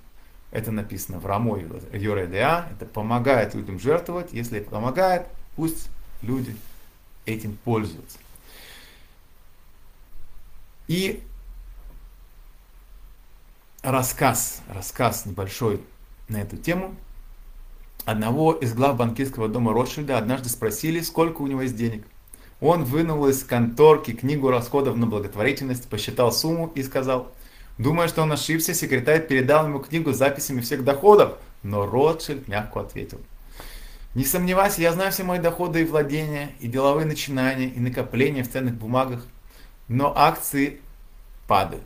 это 0.51 0.71
написано 0.71 1.19
в 1.19 1.25
Рамо 1.25 1.59
Йоредеа. 1.59 2.67
Это 2.71 2.85
помогает 2.85 3.53
людям 3.53 3.79
жертвовать. 3.79 4.31
Если 4.31 4.61
помогает, 4.61 5.27
пусть 5.55 5.89
люди 6.21 6.55
этим 7.25 7.57
пользуются. 7.57 8.17
И 10.87 11.21
рассказ, 13.83 14.61
рассказ 14.69 15.25
небольшой 15.25 15.81
на 16.29 16.37
эту 16.37 16.55
тему. 16.55 16.95
Одного 18.05 18.53
из 18.53 18.73
глав 18.73 18.95
банкирского 18.95 19.49
дома 19.49 19.73
Ротшильда 19.73 20.17
однажды 20.17 20.47
спросили, 20.47 21.01
сколько 21.01 21.41
у 21.41 21.47
него 21.47 21.61
есть 21.61 21.75
денег. 21.75 22.07
Он 22.59 22.83
вынул 22.83 23.27
из 23.27 23.43
конторки 23.43 24.11
книгу 24.11 24.49
расходов 24.49 24.95
на 24.97 25.05
благотворительность, 25.05 25.87
посчитал 25.89 26.31
сумму 26.31 26.71
и 26.75 26.83
сказал, 26.83 27.31
Думая, 27.77 28.07
что 28.07 28.23
он 28.23 28.31
ошибся, 28.31 28.73
секретарь 28.73 29.27
передал 29.27 29.67
ему 29.67 29.79
книгу 29.79 30.11
с 30.11 30.17
записями 30.17 30.61
всех 30.61 30.83
доходов, 30.83 31.37
но 31.61 31.85
Ротшильд 31.85 32.47
мягко 32.47 32.79
ответил. 32.79 33.19
Не 34.15 34.25
сомневайся, 34.25 34.81
я 34.81 34.93
знаю 34.93 35.11
все 35.11 35.23
мои 35.23 35.37
доходы 35.37 35.81
и 35.81 35.85
владения, 35.85 36.49
и 36.59 36.67
деловые 36.67 37.05
начинания, 37.05 37.67
и 37.67 37.79
накопления 37.79 38.43
в 38.43 38.49
ценных 38.49 38.73
бумагах, 38.73 39.27
но 39.87 40.11
акции 40.17 40.79
падают, 41.47 41.83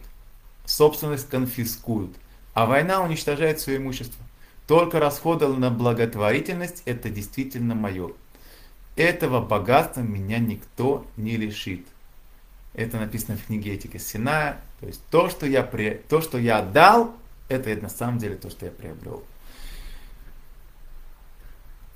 собственность 0.63 1.27
конфискуют, 1.27 2.15
а 2.53 2.65
война 2.65 3.01
уничтожает 3.01 3.59
все 3.59 3.75
имущество. 3.75 4.23
Только 4.67 4.99
расходы 5.01 5.47
на 5.47 5.69
благотворительность– 5.71 6.83
это 6.85 7.09
действительно 7.09 7.75
мое. 7.75 8.11
Этого 8.95 9.41
богатства 9.41 10.01
меня 10.01 10.39
никто 10.39 11.05
не 11.17 11.37
лишит. 11.37 11.85
Это 12.73 12.97
написано 12.97 13.37
в 13.37 13.45
книге 13.45 13.75
Этика 13.75 13.99
Синая. 13.99 14.61
То 14.79 14.87
есть 14.87 15.01
то, 15.09 15.29
что 15.29 15.45
я, 15.45 15.63
при... 15.63 16.01
то, 16.09 16.21
что 16.21 16.37
я 16.37 16.59
отдал, 16.59 17.15
это 17.47 17.75
на 17.81 17.89
самом 17.89 18.17
деле 18.17 18.35
то, 18.35 18.49
что 18.49 18.65
я 18.65 18.71
приобрел. 18.71 19.23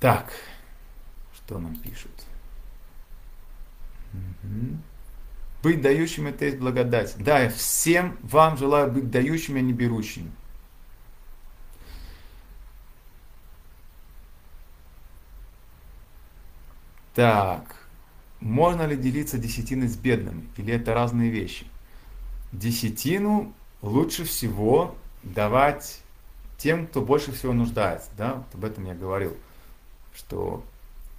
Так, 0.00 0.32
что 1.34 1.58
нам 1.58 1.76
пишут? 1.76 2.12
Угу. 4.12 4.78
Быть 5.62 5.80
дающим 5.80 6.26
это 6.26 6.44
есть 6.44 6.58
благодать. 6.58 7.14
Да, 7.18 7.40
я 7.40 7.50
всем 7.50 8.18
вам 8.22 8.56
желаю 8.56 8.90
быть 8.90 9.10
дающими, 9.10 9.58
а 9.58 9.62
не 9.62 9.72
берущими. 9.72 10.30
Так. 17.16 17.76
Можно 18.40 18.86
ли 18.86 18.94
делиться 18.94 19.38
десятиной 19.38 19.88
с 19.88 19.96
бедными? 19.96 20.46
Или 20.58 20.74
это 20.74 20.92
разные 20.92 21.30
вещи? 21.30 21.66
Десятину 22.52 23.54
лучше 23.80 24.24
всего 24.24 24.94
давать 25.22 26.02
тем, 26.58 26.86
кто 26.86 27.00
больше 27.00 27.32
всего 27.32 27.54
нуждается. 27.54 28.10
Да? 28.18 28.34
Вот 28.34 28.54
об 28.54 28.64
этом 28.66 28.84
я 28.84 28.94
говорил, 28.94 29.34
что 30.14 30.62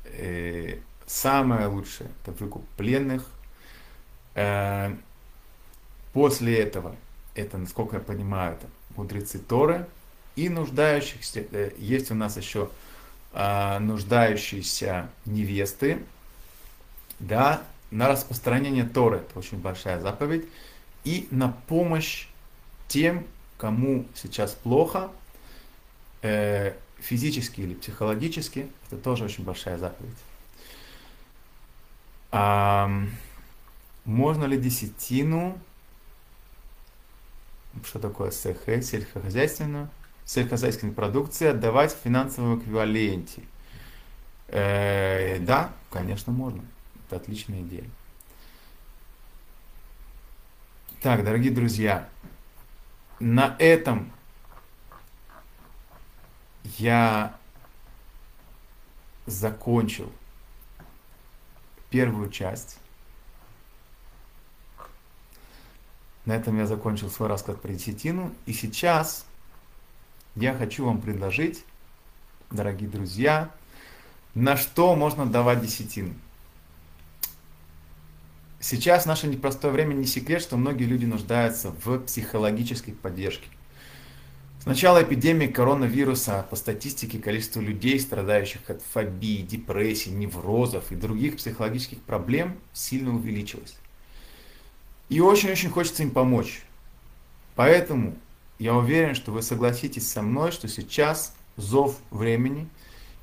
э, 0.06 0.78
самое 1.08 1.66
лучшее 1.66 2.12
это 2.22 2.32
выкуп 2.44 2.64
пленных. 2.78 3.26
Э, 4.36 4.96
после 6.14 6.60
этого, 6.60 6.96
это, 7.34 7.58
насколько 7.58 7.96
я 7.96 8.04
понимаю, 8.04 8.54
это 8.54 8.68
мудрецы 8.96 9.40
Торы 9.40 9.88
и 10.36 10.48
нуждающихся. 10.48 11.44
Э, 11.52 11.72
есть 11.80 12.12
у 12.12 12.16
нас 12.16 12.38
еще 12.38 12.70
нуждающиеся 13.80 15.10
невесты, 15.26 16.04
да, 17.20 17.62
на 17.92 18.08
распространение 18.08 18.84
Торы, 18.84 19.18
это 19.18 19.40
очень 19.40 19.60
большая 19.60 20.00
заповедь, 20.00 20.46
и 21.04 21.28
на 21.32 21.50
помощь 21.68 22.28
тем, 22.88 23.26
кому 23.58 24.06
сейчас 24.16 24.54
плохо, 24.54 25.12
э, 26.22 26.74
физически 27.00 27.62
или 27.62 27.74
психологически, 27.76 28.70
это 28.88 28.98
тоже 29.02 29.26
очень 29.26 29.44
большая 29.44 29.78
заповедь. 29.78 30.18
А, 32.32 32.92
можно 34.04 34.46
ли 34.46 34.58
десятину, 34.58 35.58
что 37.86 38.00
такое 38.00 38.32
СХ, 38.32 38.84
сельскохозяйственную, 38.84 39.90
сельскохозяйственной 40.28 40.94
продукции 40.94 41.48
отдавать 41.48 41.96
в 41.96 42.00
финансовом 42.00 42.60
эквиваленте? 42.60 43.42
Э, 44.50 45.40
да, 45.40 45.72
конечно, 45.90 46.32
можно. 46.32 46.64
Это 47.08 47.16
отличная 47.16 47.62
идея. 47.62 47.86
Так, 51.02 51.24
дорогие 51.24 51.52
друзья, 51.52 52.10
на 53.20 53.56
этом 53.58 54.12
я 56.78 57.36
закончил 59.26 60.12
первую 61.90 62.30
часть. 62.30 62.80
На 66.26 66.34
этом 66.36 66.58
я 66.58 66.68
закончил 66.68 67.10
свой 67.10 67.30
рассказ 67.30 67.56
про 67.56 67.72
десятину. 67.72 68.34
И 68.46 68.52
сейчас 68.52 69.26
я 70.38 70.54
хочу 70.54 70.86
вам 70.86 71.02
предложить, 71.02 71.64
дорогие 72.52 72.88
друзья, 72.88 73.52
на 74.36 74.56
что 74.56 74.96
можно 74.96 75.26
давать 75.26 75.62
десятину. 75.62 76.14
сейчас 78.60 79.04
в 79.04 79.08
наше 79.08 79.28
непростое 79.28 79.74
время 79.74 79.96
не 79.96 80.06
секрет, 80.06 80.42
что 80.42 80.58
многие 80.58 80.84
люди 80.84 81.06
нуждаются 81.06 81.72
в 81.84 82.00
психологической 82.00 82.94
поддержке. 82.94 83.48
С 84.62 84.66
начала 84.68 85.02
эпидемии 85.02 85.48
коронавируса 85.48 86.46
по 86.50 86.56
статистике 86.56 87.18
количество 87.18 87.60
людей, 87.60 88.00
страдающих 88.00 88.70
от 88.70 88.82
фобии, 88.84 89.42
депрессии, 89.42 90.10
неврозов 90.10 90.92
и 90.92 90.96
других 90.96 91.38
психологических 91.38 92.00
проблем 92.02 92.60
сильно 92.74 93.16
увеличилось. 93.16 93.76
И 95.10 95.20
очень-очень 95.20 95.70
хочется 95.70 96.04
им 96.04 96.12
помочь. 96.12 96.64
Поэтому 97.56 98.18
я 98.60 98.74
уверен, 98.74 99.16
что 99.16 99.32
вы 99.32 99.42
согласитесь 99.42 100.12
со 100.12 100.22
мной, 100.22 100.52
что 100.52 100.68
сейчас 100.68 101.34
зов 101.58 101.98
времени. 102.12 102.68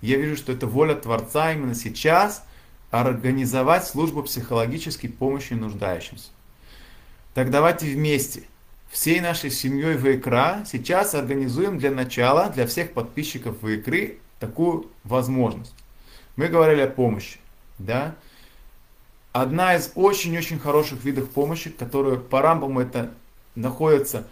Я 0.00 0.18
вижу, 0.18 0.36
что 0.36 0.52
это 0.52 0.66
воля 0.66 0.94
Творца 0.94 1.52
именно 1.52 1.74
сейчас 1.74 2.44
организовать 2.90 3.86
службу 3.86 4.22
психологической 4.22 5.10
помощи 5.10 5.54
нуждающимся. 5.54 6.30
Так 7.34 7.50
давайте 7.50 7.86
вместе, 7.86 8.44
всей 8.90 9.20
нашей 9.20 9.50
семьей 9.50 9.96
в 9.96 10.06
икра 10.06 10.64
сейчас 10.70 11.16
организуем 11.16 11.78
для 11.78 11.90
начала, 11.90 12.48
для 12.50 12.66
всех 12.66 12.92
подписчиков 12.92 13.60
в 13.60 13.68
икры 13.68 14.18
такую 14.38 14.88
возможность. 15.02 15.74
Мы 16.36 16.46
говорили 16.46 16.82
о 16.82 16.88
помощи. 16.88 17.38
Да? 17.78 18.14
Одна 19.32 19.74
из 19.74 19.90
очень-очень 19.96 20.60
хороших 20.60 21.02
видов 21.02 21.28
помощи, 21.30 21.70
которая 21.70 22.16
по 22.16 22.40
Рамбаму 22.40 22.80
это 22.80 23.12
находится 23.56 24.28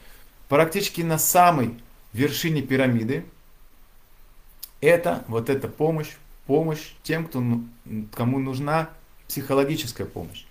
практически 0.52 1.00
на 1.00 1.16
самой 1.16 1.74
вершине 2.12 2.60
пирамиды, 2.60 3.24
это 4.82 5.24
вот 5.26 5.48
эта 5.48 5.66
помощь, 5.66 6.10
помощь 6.46 6.92
тем, 7.02 7.24
кто, 7.24 7.42
кому 8.14 8.38
нужна 8.38 8.90
психологическая 9.28 10.06
помощь. 10.06 10.44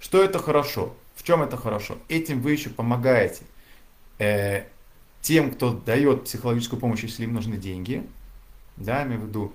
Что 0.00 0.24
это 0.24 0.40
хорошо? 0.40 0.92
В 1.14 1.22
чем 1.22 1.40
это 1.40 1.56
хорошо? 1.56 1.98
Этим 2.08 2.40
вы 2.40 2.50
еще 2.50 2.68
помогаете 2.68 3.44
э, 4.18 4.64
тем, 5.22 5.52
кто 5.52 5.72
дает 5.72 6.24
психологическую 6.24 6.80
помощь, 6.80 7.04
если 7.04 7.22
им 7.22 7.34
нужны 7.34 7.56
деньги, 7.56 8.04
да, 8.76 9.02
я 9.02 9.06
имею 9.06 9.20
в 9.20 9.28
виду 9.28 9.52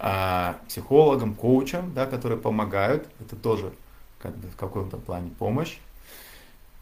э, 0.00 0.52
психологам, 0.68 1.34
коучам, 1.34 1.94
да, 1.94 2.04
которые 2.04 2.38
помогают, 2.38 3.08
это 3.20 3.36
тоже 3.36 3.72
как 4.18 4.36
бы 4.36 4.48
в 4.48 4.56
каком-то 4.56 4.98
плане 4.98 5.30
помощь. 5.38 5.78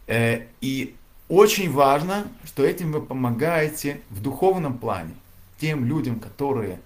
Э, 0.07 0.47
и 0.59 0.97
очень 1.29 1.71
важно, 1.71 2.27
что 2.43 2.65
этим 2.65 2.91
вы 2.91 3.01
помогаете 3.01 4.01
в 4.09 4.21
духовном 4.21 4.77
плане 4.77 5.13
тем 5.59 5.85
людям, 5.85 6.19
которые 6.19 6.81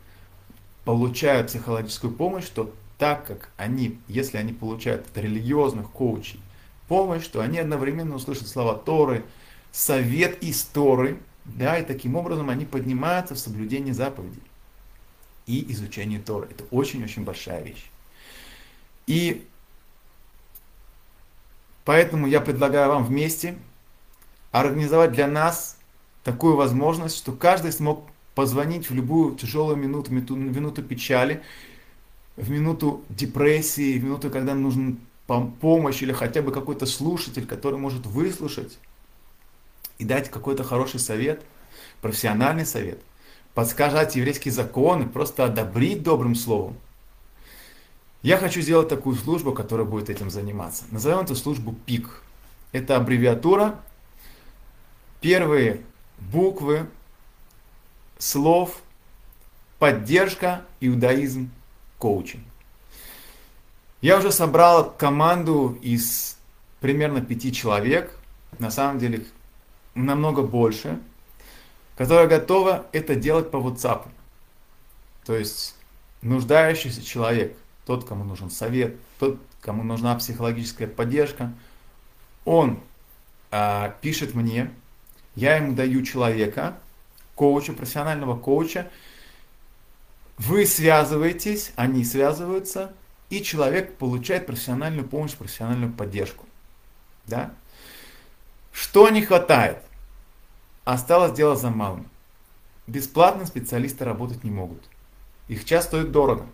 получают 0.84 1.48
психологическую 1.48 2.14
помощь, 2.14 2.46
что 2.46 2.74
так 2.98 3.26
как 3.26 3.50
они, 3.58 3.98
если 4.08 4.38
они 4.38 4.54
получают 4.54 5.08
от 5.08 5.18
религиозных 5.18 5.90
коучей 5.90 6.40
помощь, 6.88 7.26
то 7.28 7.40
они 7.40 7.58
одновременно 7.58 8.16
услышат 8.16 8.48
слова 8.48 8.76
Торы, 8.76 9.24
совет 9.72 10.44
из 10.44 10.62
Торы, 10.64 11.18
да, 11.46 11.78
и 11.78 11.86
таким 11.86 12.16
образом 12.16 12.50
они 12.50 12.66
поднимаются 12.66 13.36
в 13.36 13.40
соблюдении 13.40 13.92
заповедей 13.92 14.44
и 15.46 15.72
изучение 15.72 16.20
Торы. 16.20 16.48
Это 16.52 16.66
очень-очень 16.72 17.24
большая 17.24 17.64
вещь. 17.64 17.90
И 19.08 19.46
поэтому 21.86 22.28
я 22.28 22.42
предлагаю 22.42 22.90
вам 22.90 23.06
вместе 23.06 23.56
организовать 24.54 25.12
для 25.12 25.28
нас 25.28 25.78
такую 26.24 26.56
возможность, 26.56 27.18
что 27.18 27.32
каждый 27.32 27.72
смог 27.72 28.06
позвонить 28.36 28.90
в 28.90 28.94
любую 28.94 29.36
тяжелую 29.36 29.76
минуту, 29.76 30.14
минуту, 30.14 30.84
печали, 30.84 31.42
в 32.38 32.50
минуту 32.50 33.04
депрессии, 33.10 33.98
в 33.98 34.04
минуту, 34.04 34.30
когда 34.30 34.54
нужна 34.54 34.96
помощь 35.60 36.02
или 36.04 36.12
хотя 36.12 36.42
бы 36.44 36.52
какой-то 36.52 36.86
слушатель, 36.86 37.48
который 37.48 37.80
может 37.80 38.06
выслушать 38.06 38.78
и 39.98 40.06
дать 40.06 40.30
какой-то 40.30 40.64
хороший 40.64 41.00
совет, 41.00 41.42
профессиональный 42.02 42.66
совет, 42.66 43.00
подсказать 43.56 44.16
еврейские 44.16 44.52
законы, 44.52 45.08
просто 45.08 45.46
одобрить 45.46 46.04
добрым 46.04 46.36
словом. 46.36 46.78
Я 48.22 48.38
хочу 48.38 48.62
сделать 48.62 48.88
такую 48.88 49.16
службу, 49.16 49.52
которая 49.52 49.88
будет 49.88 50.12
этим 50.12 50.30
заниматься. 50.30 50.84
Назовем 50.92 51.20
эту 51.20 51.36
службу 51.36 51.74
ПИК. 51.86 52.22
Это 52.72 52.98
аббревиатура 52.98 53.80
первые 55.24 55.82
буквы 56.20 56.90
слов 58.18 58.82
поддержка, 59.80 60.66
иудаизм, 60.82 61.50
коучинг. 61.98 62.44
Я 64.02 64.18
уже 64.18 64.34
собрал 64.34 64.92
команду 64.92 65.80
из 65.82 66.38
примерно 66.82 67.22
пяти 67.22 67.54
человек, 67.54 68.14
на 68.60 68.70
самом 68.70 69.00
деле 69.00 69.26
намного 69.96 70.42
больше, 70.42 71.00
которая 71.96 72.28
готова 72.28 72.86
это 72.92 73.16
делать 73.16 73.50
по 73.50 73.58
WhatsApp. 73.58 74.06
То 75.26 75.38
есть 75.38 75.78
нуждающийся 76.22 77.02
человек, 77.02 77.56
тот, 77.86 78.04
кому 78.04 78.26
нужен 78.26 78.50
совет, 78.50 78.98
тот, 79.20 79.40
кому 79.62 79.84
нужна 79.84 80.16
психологическая 80.16 80.90
поддержка, 80.90 81.54
он 82.44 82.82
а, 83.52 83.96
пишет 84.02 84.34
мне, 84.34 84.70
я 85.36 85.58
ему 85.58 85.74
даю 85.74 86.04
человека, 86.04 86.78
коуча, 87.36 87.74
профессионального 87.74 88.38
коуча, 88.38 88.90
вы 90.38 90.66
связываетесь, 90.66 91.72
они 91.76 92.04
связываются, 92.04 92.94
и 93.30 93.42
человек 93.42 93.98
получает 93.98 94.46
профессиональную 94.46 95.08
помощь, 95.08 95.34
профессиональную 95.34 95.92
поддержку. 95.92 96.46
Да? 97.26 97.54
Что 98.72 99.10
не 99.10 99.22
хватает? 99.22 99.80
Осталось 100.84 101.34
дело 101.34 101.56
за 101.56 101.70
малым. 101.70 102.10
Бесплатно 102.86 103.46
специалисты 103.46 104.04
работать 104.04 104.44
не 104.44 104.52
могут. 104.52 104.84
Их 105.48 105.66
час 105.66 105.86
стоит 105.86 106.12
дорого. 106.12 106.46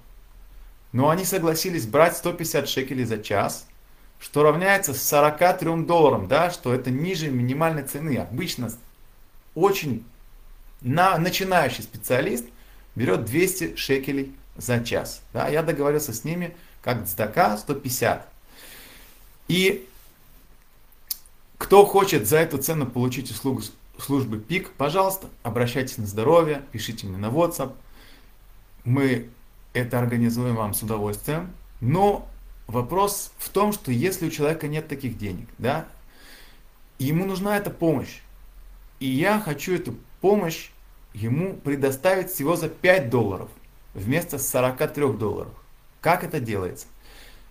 Но 0.92 1.10
они 1.10 1.26
согласились 1.26 1.88
брать 1.88 2.18
150 2.18 2.68
шекелей 2.68 3.06
за 3.06 3.18
час– 3.18 3.66
что 4.20 4.44
равняется 4.44 4.94
43 4.94 5.84
долларам, 5.84 6.28
да, 6.28 6.52
что 6.52 6.74
это 6.74 6.92
ниже 6.92 7.30
минимальной 7.30 7.84
цены. 7.84 8.18
Обычно 8.18 8.70
очень 9.56 10.06
на, 10.82 11.18
начинающий 11.18 11.84
специалист 11.84 12.46
берет 12.96 13.26
200 13.26 13.76
шекелей 13.76 14.34
за 14.58 14.84
час. 14.84 15.22
Да, 15.34 15.48
я 15.48 15.64
договорился 15.64 16.14
с 16.14 16.24
ними, 16.24 16.56
как 16.82 17.06
цдака 17.06 17.58
150. 17.58 18.28
И 19.48 19.88
кто 21.58 21.86
хочет 21.86 22.28
за 22.28 22.38
эту 22.38 22.58
цену 22.58 22.86
получить 22.86 23.32
услугу 23.32 23.62
службы 23.98 24.40
ПИК, 24.40 24.72
пожалуйста, 24.72 25.28
обращайтесь 25.44 25.98
на 25.98 26.06
здоровье, 26.06 26.64
пишите 26.72 27.08
мне 27.08 27.18
на 27.18 27.28
WhatsApp. 27.28 27.74
Мы 28.86 29.30
это 29.74 30.00
организуем 30.00 30.56
вам 30.56 30.74
с 30.74 30.82
удовольствием. 30.82 31.54
Но 31.82 32.28
Вопрос 32.70 33.32
в 33.40 33.50
том, 33.50 33.74
что 33.74 33.92
если 33.92 34.28
у 34.28 34.30
человека 34.30 34.68
нет 34.68 34.88
таких 34.88 35.18
денег, 35.18 35.48
да, 35.58 35.88
ему 37.00 37.26
нужна 37.26 37.58
эта 37.58 37.72
помощь. 37.72 38.20
И 39.00 39.08
я 39.08 39.40
хочу 39.40 39.74
эту 39.74 39.96
помощь 40.22 40.70
ему 41.16 41.56
предоставить 41.56 42.30
всего 42.30 42.56
за 42.56 42.70
5 42.70 43.10
долларов 43.10 43.50
вместо 43.96 44.38
43 44.38 45.14
долларов. 45.14 45.52
Как 46.00 46.24
это 46.24 46.40
делается? 46.40 46.86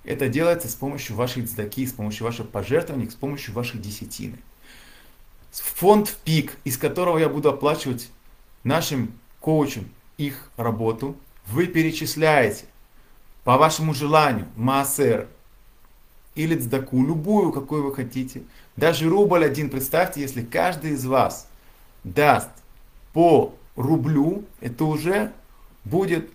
Это 0.05 0.29
делается 0.29 0.69
с 0.69 0.77
помощью 0.77 1.17
вашей 1.17 1.45
цдаки, 1.45 1.85
с 1.85 1.93
помощью 1.93 2.25
ваших 2.25 2.49
пожертвований, 2.51 3.11
с 3.11 3.17
помощью 3.17 3.55
вашей 3.55 3.81
десятины. 3.81 4.39
Фонд 5.51 6.17
ПИК, 6.25 6.57
из 6.63 6.79
которого 6.79 7.19
я 7.19 7.29
буду 7.29 7.49
оплачивать 7.49 8.09
нашим 8.63 9.13
коучам 9.41 9.91
их 10.17 10.53
работу, 10.57 11.17
вы 11.49 11.67
перечисляете 11.67 12.67
по 13.49 13.57
вашему 13.57 13.95
желанию, 13.95 14.47
маасер 14.57 15.27
или 16.35 16.55
цдаку, 16.55 17.03
любую, 17.03 17.51
какую 17.51 17.83
вы 17.83 17.95
хотите. 17.95 18.43
Даже 18.77 19.09
рубль 19.09 19.43
один, 19.43 19.71
представьте, 19.71 20.21
если 20.21 20.43
каждый 20.43 20.91
из 20.91 21.07
вас 21.07 21.49
даст 22.05 22.51
по 23.15 23.55
рублю, 23.75 24.45
это 24.61 24.85
уже 24.85 25.33
будет 25.85 26.29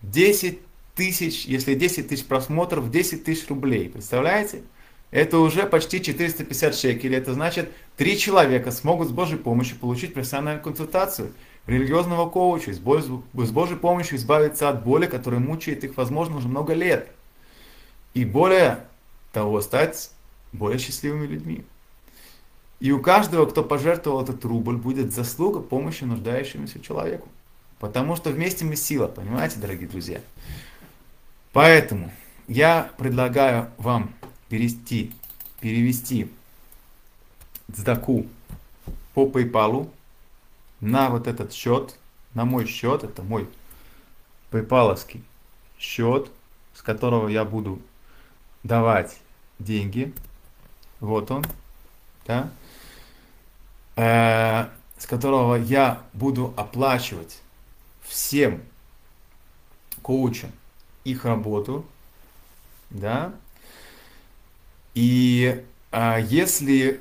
10 0.00 0.58
тысяч, 0.94 1.44
если 1.44 1.74
10 1.74 2.08
тысяч 2.08 2.24
просмотров, 2.24 2.90
10 2.90 3.24
тысяч 3.24 3.46
рублей. 3.50 3.90
Представляете? 3.90 4.62
Это 5.10 5.40
уже 5.40 5.66
почти 5.66 6.02
450 6.02 6.74
шекелей. 6.74 7.18
Это 7.18 7.34
значит, 7.34 7.70
три 7.98 8.16
человека 8.16 8.70
смогут 8.70 9.08
с 9.08 9.12
Божьей 9.12 9.36
помощью 9.36 9.76
получить 9.76 10.14
профессиональную 10.14 10.64
консультацию 10.64 11.30
религиозного 11.68 12.28
коуча, 12.28 12.72
с 12.72 12.78
Божьей 12.78 13.76
помощью 13.76 14.16
избавиться 14.16 14.70
от 14.70 14.82
боли, 14.82 15.06
которая 15.06 15.38
мучает 15.38 15.84
их, 15.84 15.96
возможно, 15.96 16.38
уже 16.38 16.48
много 16.48 16.72
лет. 16.72 17.10
И 18.14 18.24
более 18.24 18.86
того, 19.32 19.60
стать 19.60 20.10
более 20.52 20.78
счастливыми 20.78 21.26
людьми. 21.26 21.64
И 22.80 22.90
у 22.90 23.00
каждого, 23.00 23.44
кто 23.44 23.62
пожертвовал 23.62 24.22
этот 24.22 24.44
рубль, 24.44 24.76
будет 24.76 25.12
заслуга 25.12 25.60
помощи 25.60 26.04
нуждающемуся 26.04 26.80
человеку. 26.80 27.28
Потому 27.78 28.16
что 28.16 28.30
вместе 28.30 28.64
мы 28.64 28.74
сила, 28.74 29.06
понимаете, 29.06 29.60
дорогие 29.60 29.88
друзья? 29.88 30.20
Поэтому 31.52 32.10
я 32.46 32.90
предлагаю 32.96 33.70
вам 33.76 34.14
перевести, 34.48 35.12
перевести 35.60 36.30
цдаку 37.70 38.26
по 39.12 39.26
PayPal 39.26 39.90
на 40.80 41.10
вот 41.10 41.26
этот 41.26 41.52
счет, 41.52 41.96
на 42.34 42.44
мой 42.44 42.66
счет, 42.66 43.04
это 43.04 43.22
мой 43.22 43.48
PayPal 44.50 44.98
счет, 45.78 46.30
с 46.74 46.82
которого 46.82 47.28
я 47.28 47.44
буду 47.44 47.80
давать 48.62 49.18
деньги. 49.58 50.12
Вот 51.00 51.30
он, 51.30 51.44
да, 52.26 52.50
э, 53.96 54.68
с 54.96 55.06
которого 55.06 55.54
я 55.54 56.02
буду 56.12 56.52
оплачивать 56.56 57.40
всем 58.02 58.62
коучам 60.02 60.50
их 61.04 61.24
работу, 61.24 61.84
да. 62.90 63.32
И 64.94 65.64
э, 65.92 66.18
если 66.28 67.00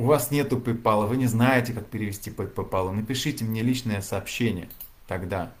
у 0.00 0.04
вас 0.04 0.30
нету 0.30 0.56
PayPal, 0.56 1.06
вы 1.06 1.18
не 1.18 1.26
знаете, 1.26 1.74
как 1.74 1.86
перевести 1.86 2.30
по 2.30 2.42
PayPal, 2.42 2.90
напишите 2.90 3.44
мне 3.44 3.60
личное 3.60 4.00
сообщение 4.00 4.70
тогда 5.06 5.52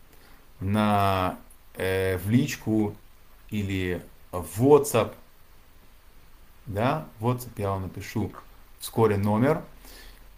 на, 0.60 1.38
э, 1.74 2.16
в 2.16 2.30
личку 2.30 2.96
или 3.50 4.02
в 4.32 4.64
WhatsApp. 4.64 5.12
Да, 6.64 7.06
в 7.18 7.26
WhatsApp 7.26 7.50
я 7.58 7.70
вам 7.72 7.82
напишу 7.82 8.32
вскоре 8.78 9.18
номер. 9.18 9.62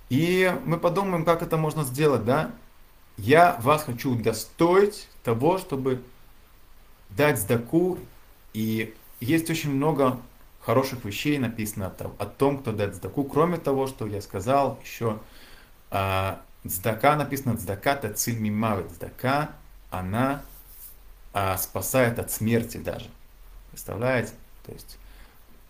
И 0.09 0.53
мы 0.65 0.79
подумаем, 0.79 1.25
как 1.25 1.43
это 1.43 1.57
можно 1.57 1.85
сделать, 1.85 2.25
да. 2.25 2.51
Я 3.17 3.57
вас 3.61 3.85
хочу 3.85 4.15
удостоить 4.15 5.09
того, 5.23 5.59
чтобы 5.59 6.03
дать 7.11 7.39
сдаку. 7.39 8.01
И 8.53 8.97
есть 9.21 9.49
очень 9.49 9.71
много 9.71 10.19
хороших 10.65 11.05
вещей 11.05 11.39
написано 11.39 11.93
о, 12.19 12.27
том, 12.27 12.59
кто 12.59 12.73
дает 12.73 12.95
сдаку. 12.95 13.25
Кроме 13.25 13.59
того, 13.59 13.87
что 13.87 14.07
я 14.07 14.23
сказал, 14.23 14.79
еще 14.85 15.19
э, 15.91 16.37
написано 16.65 17.57
сдака 17.57 17.97
тациль 17.97 18.39
мимавит. 18.39 18.91
Сдака, 18.93 19.53
она 19.91 20.43
э, 21.35 21.57
спасает 21.59 22.19
от 22.19 22.31
смерти 22.31 22.77
даже. 22.77 23.07
Представляете? 23.71 24.33
То 24.65 24.73
есть 24.73 24.99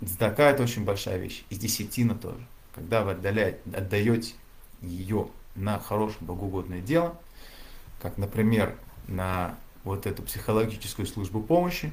сдака 0.00 0.50
это 0.50 0.62
очень 0.62 0.84
большая 0.84 1.18
вещь. 1.18 1.44
И 1.50 1.56
десятина 1.56 2.14
тоже. 2.14 2.44
Когда 2.74 3.02
вы 3.02 3.12
отдаляете, 3.12 3.58
отдаете 3.74 4.34
ее 4.80 5.28
на 5.54 5.78
хорошее 5.78 6.18
богоугодное 6.22 6.80
дело, 6.80 7.18
как, 8.00 8.18
например, 8.18 8.76
на 9.08 9.56
вот 9.84 10.06
эту 10.06 10.22
психологическую 10.22 11.06
службу 11.06 11.42
помощи, 11.42 11.92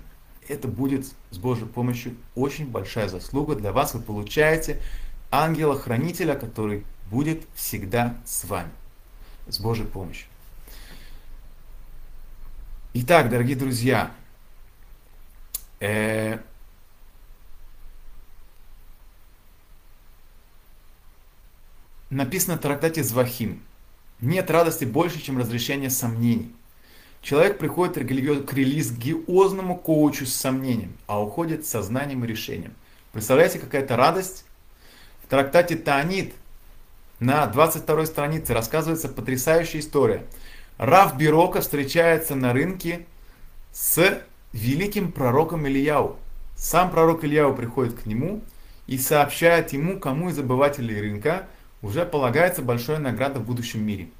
это 0.50 0.68
будет 0.68 1.06
с 1.30 1.38
Божьей 1.38 1.68
помощью 1.68 2.18
очень 2.36 2.68
большая 2.68 3.08
заслуга 3.08 3.56
для 3.56 3.72
вас. 3.72 3.94
Вы 3.94 4.02
получаете 4.02 4.82
ангела-хранителя, 5.32 6.36
который 6.36 6.86
будет 7.10 7.44
всегда 7.54 8.18
с 8.26 8.44
вами, 8.46 8.72
с 9.48 9.60
Божьей 9.60 9.86
помощью. 9.86 10.28
Итак, 12.96 13.30
дорогие 13.30 13.56
друзья, 13.56 14.12
э, 15.80 16.40
написано 22.10 22.58
в 22.58 22.62
трактате 22.62 23.04
Звахим. 23.04 23.62
Нет 24.20 24.50
радости 24.50 24.86
больше, 24.86 25.22
чем 25.22 25.38
разрешение 25.38 25.92
сомнений. 25.92 26.54
Человек 27.22 27.58
приходит 27.58 27.96
к 27.96 28.54
религиозному 28.54 29.78
коучу 29.78 30.26
с 30.26 30.34
сомнением, 30.34 30.94
а 31.06 31.22
уходит 31.22 31.66
с 31.66 31.70
сознанием 31.70 32.24
и 32.24 32.28
решением. 32.28 32.74
Представляете, 33.12 33.60
какая-то 33.60 33.98
радость? 33.98 34.46
В 35.24 35.28
трактате 35.28 35.76
Таанит 35.76 36.34
на 37.20 37.46
22 37.46 38.06
странице 38.06 38.54
рассказывается 38.54 39.10
потрясающая 39.10 39.82
история. 39.82 40.26
Рав 40.78 41.18
Бирока 41.18 41.60
встречается 41.60 42.36
на 42.36 42.54
рынке 42.54 43.06
с 43.74 44.24
великим 44.54 45.12
пророком 45.12 45.68
Ильяу. 45.68 46.18
Сам 46.56 46.90
пророк 46.90 47.26
Ильяу 47.26 47.54
приходит 47.54 48.00
к 48.00 48.06
нему 48.06 48.42
и 48.88 48.98
сообщает 48.98 49.74
ему, 49.74 50.00
кому 50.00 50.30
из 50.30 50.40
обывателей 50.40 51.00
рынка 51.00 51.48
уже 51.82 52.06
полагается 52.06 52.62
большая 52.62 53.00
награда 53.00 53.40
в 53.40 53.46
будущем 53.46 53.86
мире– 53.86 54.10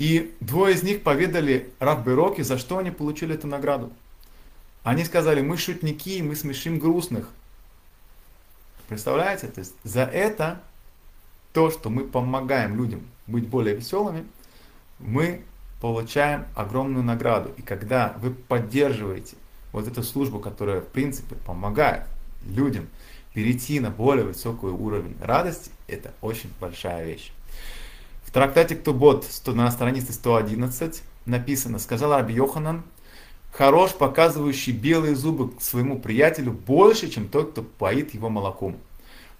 и 0.00 0.34
двое 0.40 0.74
из 0.74 0.82
них 0.82 1.02
поведали 1.02 1.68
Рав 1.78 2.02
Бероке, 2.06 2.42
за 2.42 2.56
что 2.56 2.78
они 2.78 2.90
получили 2.90 3.34
эту 3.34 3.46
награду. 3.46 3.92
Они 4.82 5.04
сказали, 5.04 5.42
мы 5.42 5.58
шутники, 5.58 6.22
мы 6.22 6.36
смешим 6.36 6.78
грустных. 6.78 7.28
Представляете? 8.88 9.48
То 9.48 9.60
есть 9.60 9.74
за 9.84 10.04
это, 10.04 10.62
то, 11.52 11.70
что 11.70 11.90
мы 11.90 12.04
помогаем 12.04 12.78
людям 12.78 13.02
быть 13.26 13.46
более 13.46 13.76
веселыми, 13.76 14.24
мы 14.98 15.42
получаем 15.82 16.46
огромную 16.54 17.04
награду. 17.04 17.52
И 17.58 17.62
когда 17.62 18.14
вы 18.22 18.30
поддерживаете 18.30 19.36
вот 19.70 19.86
эту 19.86 20.02
службу, 20.02 20.38
которая 20.38 20.80
в 20.80 20.88
принципе 20.88 21.34
помогает 21.34 22.04
людям 22.46 22.88
перейти 23.34 23.80
на 23.80 23.90
более 23.90 24.24
высокий 24.24 24.64
уровень 24.64 25.18
радости, 25.20 25.70
это 25.88 26.14
очень 26.22 26.50
большая 26.58 27.04
вещь. 27.04 27.32
Трактате 28.32 28.76
Ктубот 28.76 29.26
на 29.46 29.68
странице 29.72 30.12
111 30.12 31.02
написано, 31.26 31.80
сказал 31.80 32.12
Раби 32.12 32.32
Йоханан, 32.34 32.84
хорош, 33.52 33.90
показывающий 33.92 34.72
белые 34.72 35.16
зубы 35.16 35.52
своему 35.58 35.98
приятелю 35.98 36.52
больше, 36.52 37.10
чем 37.10 37.26
тот, 37.26 37.50
кто 37.50 37.62
поит 37.62 38.14
его 38.14 38.28
молоком. 38.28 38.76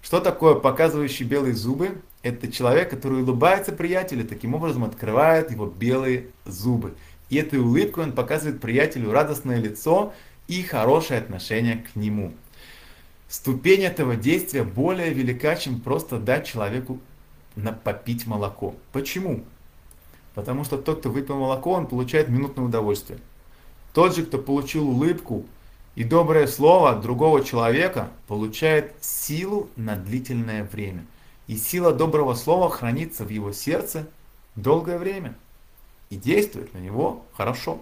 Что 0.01 0.19
такое 0.19 0.55
показывающий 0.55 1.25
белые 1.25 1.53
зубы? 1.53 2.01
Это 2.21 2.51
человек, 2.51 2.89
который 2.89 3.23
улыбается 3.23 3.71
приятелю, 3.71 4.25
таким 4.25 4.55
образом 4.55 4.83
открывает 4.83 5.51
его 5.51 5.67
белые 5.67 6.27
зубы. 6.43 6.93
И 7.29 7.37
этой 7.37 7.59
улыбкой 7.59 8.03
он 8.03 8.11
показывает 8.11 8.59
приятелю 8.59 9.13
радостное 9.13 9.61
лицо 9.61 10.13
и 10.49 10.63
хорошее 10.63 11.21
отношение 11.21 11.77
к 11.77 11.95
нему. 11.95 12.33
Ступень 13.29 13.83
этого 13.83 14.17
действия 14.17 14.65
более 14.65 15.13
велика, 15.13 15.55
чем 15.55 15.79
просто 15.79 16.17
дать 16.17 16.45
человеку 16.45 16.99
на 17.55 17.71
попить 17.71 18.27
молоко. 18.27 18.75
Почему? 18.91 19.43
Потому 20.33 20.63
что 20.63 20.77
тот, 20.77 20.99
кто 20.99 21.09
выпил 21.09 21.37
молоко, 21.37 21.71
он 21.71 21.87
получает 21.87 22.29
минутное 22.29 22.65
удовольствие. 22.65 23.19
Тот 23.93 24.15
же, 24.15 24.23
кто 24.23 24.37
получил 24.37 24.87
улыбку 24.87 25.45
и 25.95 26.03
доброе 26.03 26.47
слово 26.47 26.91
от 26.91 27.01
другого 27.01 27.43
человека, 27.43 28.09
получает 28.27 28.93
силу 29.01 29.69
на 29.75 29.95
длительное 29.95 30.63
время. 30.63 31.05
И 31.47 31.57
сила 31.57 31.91
доброго 31.91 32.33
слова 32.35 32.69
хранится 32.69 33.25
в 33.25 33.29
его 33.29 33.51
сердце 33.51 34.07
долгое 34.55 34.97
время 34.97 35.35
и 36.09 36.15
действует 36.15 36.73
на 36.73 36.77
него 36.77 37.25
хорошо. 37.33 37.81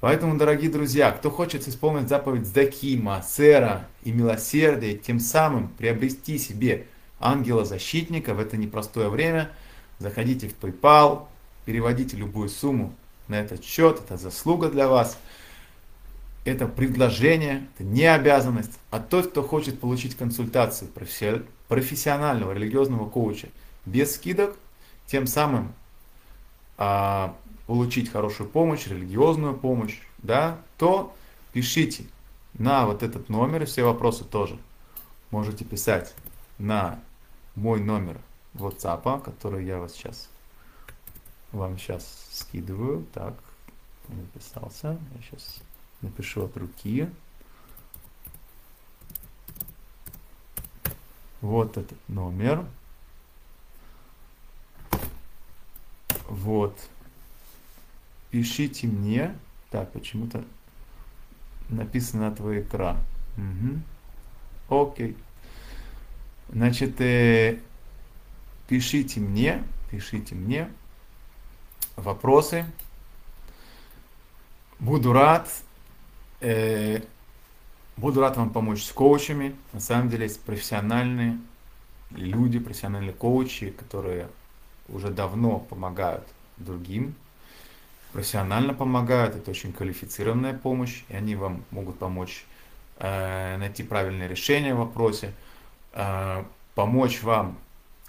Поэтому, 0.00 0.36
дорогие 0.36 0.70
друзья, 0.70 1.10
кто 1.10 1.30
хочет 1.30 1.66
исполнить 1.66 2.08
заповедь 2.08 2.46
Здакима, 2.46 3.24
Сера 3.26 3.88
и 4.02 4.12
милосердия, 4.12 4.94
тем 4.94 5.18
самым 5.20 5.68
приобрести 5.68 6.38
себе 6.38 6.86
ангела-защитника 7.20 8.34
в 8.34 8.40
это 8.40 8.56
непростое 8.56 9.08
время. 9.08 9.50
Заходите 9.98 10.48
в 10.48 10.58
PayPal, 10.58 11.26
переводите 11.64 12.16
любую 12.16 12.48
сумму 12.48 12.94
на 13.28 13.36
этот 13.40 13.64
счет, 13.64 14.00
это 14.00 14.16
заслуга 14.16 14.68
для 14.68 14.88
вас. 14.88 15.18
Это 16.44 16.68
предложение, 16.68 17.66
это 17.74 17.84
не 17.84 18.04
обязанность. 18.04 18.78
А 18.90 19.00
тот, 19.00 19.28
кто 19.28 19.42
хочет 19.42 19.80
получить 19.80 20.16
консультацию 20.16 20.88
профессионального 21.68 22.52
религиозного 22.52 23.08
коуча 23.08 23.48
без 23.84 24.14
скидок, 24.14 24.56
тем 25.06 25.26
самым 25.26 25.72
а, 26.78 27.34
получить 27.66 28.12
хорошую 28.12 28.48
помощь, 28.48 28.86
религиозную 28.86 29.56
помощь, 29.56 29.98
да, 30.18 30.58
то 30.78 31.14
пишите 31.52 32.04
на 32.54 32.86
вот 32.86 33.02
этот 33.02 33.28
номер, 33.28 33.66
все 33.66 33.82
вопросы 33.82 34.24
тоже 34.24 34.56
можете 35.30 35.64
писать 35.64 36.14
на 36.58 37.00
мой 37.54 37.80
номер 37.80 38.20
WhatsApp, 38.54 39.22
который 39.22 39.64
я 39.64 39.78
вас 39.78 39.92
сейчас 39.92 40.28
вам 41.52 41.78
сейчас 41.78 42.28
скидываю. 42.30 43.06
Так, 43.12 43.34
написался. 44.08 44.98
Я 45.14 45.22
сейчас 45.22 45.60
напишу 46.02 46.44
от 46.44 46.56
руки. 46.56 47.08
Вот 51.40 51.76
этот 51.76 51.98
номер. 52.08 52.64
Вот. 56.28 56.78
Пишите 58.30 58.86
мне. 58.86 59.36
Так, 59.70 59.92
почему-то 59.92 60.44
написано 61.68 62.30
на 62.30 62.36
твой 62.36 62.62
экран. 62.62 62.98
Угу. 63.36 64.82
Окей. 64.82 65.16
Значит, 66.48 67.00
э, 67.00 67.58
пишите 68.68 69.20
мне, 69.20 69.62
пишите 69.90 70.34
мне 70.34 70.68
вопросы. 71.96 72.64
Буду 74.78 75.12
рад 75.12 75.48
э, 76.40 77.00
Буду 77.96 78.20
рад 78.20 78.36
вам 78.36 78.50
помочь 78.50 78.84
с 78.84 78.92
коучами. 78.92 79.56
На 79.72 79.80
самом 79.80 80.10
деле 80.10 80.24
есть 80.24 80.42
профессиональные 80.42 81.38
люди, 82.10 82.58
профессиональные 82.58 83.14
коучи, 83.14 83.70
которые 83.70 84.28
уже 84.88 85.08
давно 85.08 85.60
помогают 85.60 86.22
другим, 86.58 87.14
профессионально 88.12 88.74
помогают, 88.74 89.34
это 89.34 89.50
очень 89.50 89.72
квалифицированная 89.72 90.52
помощь, 90.52 91.04
и 91.08 91.16
они 91.16 91.36
вам 91.36 91.64
могут 91.70 91.98
помочь 91.98 92.44
э, 92.98 93.56
найти 93.56 93.82
правильное 93.82 94.28
решение 94.28 94.74
в 94.74 94.78
вопросе, 94.78 95.32
помочь 96.74 97.22
вам 97.22 97.58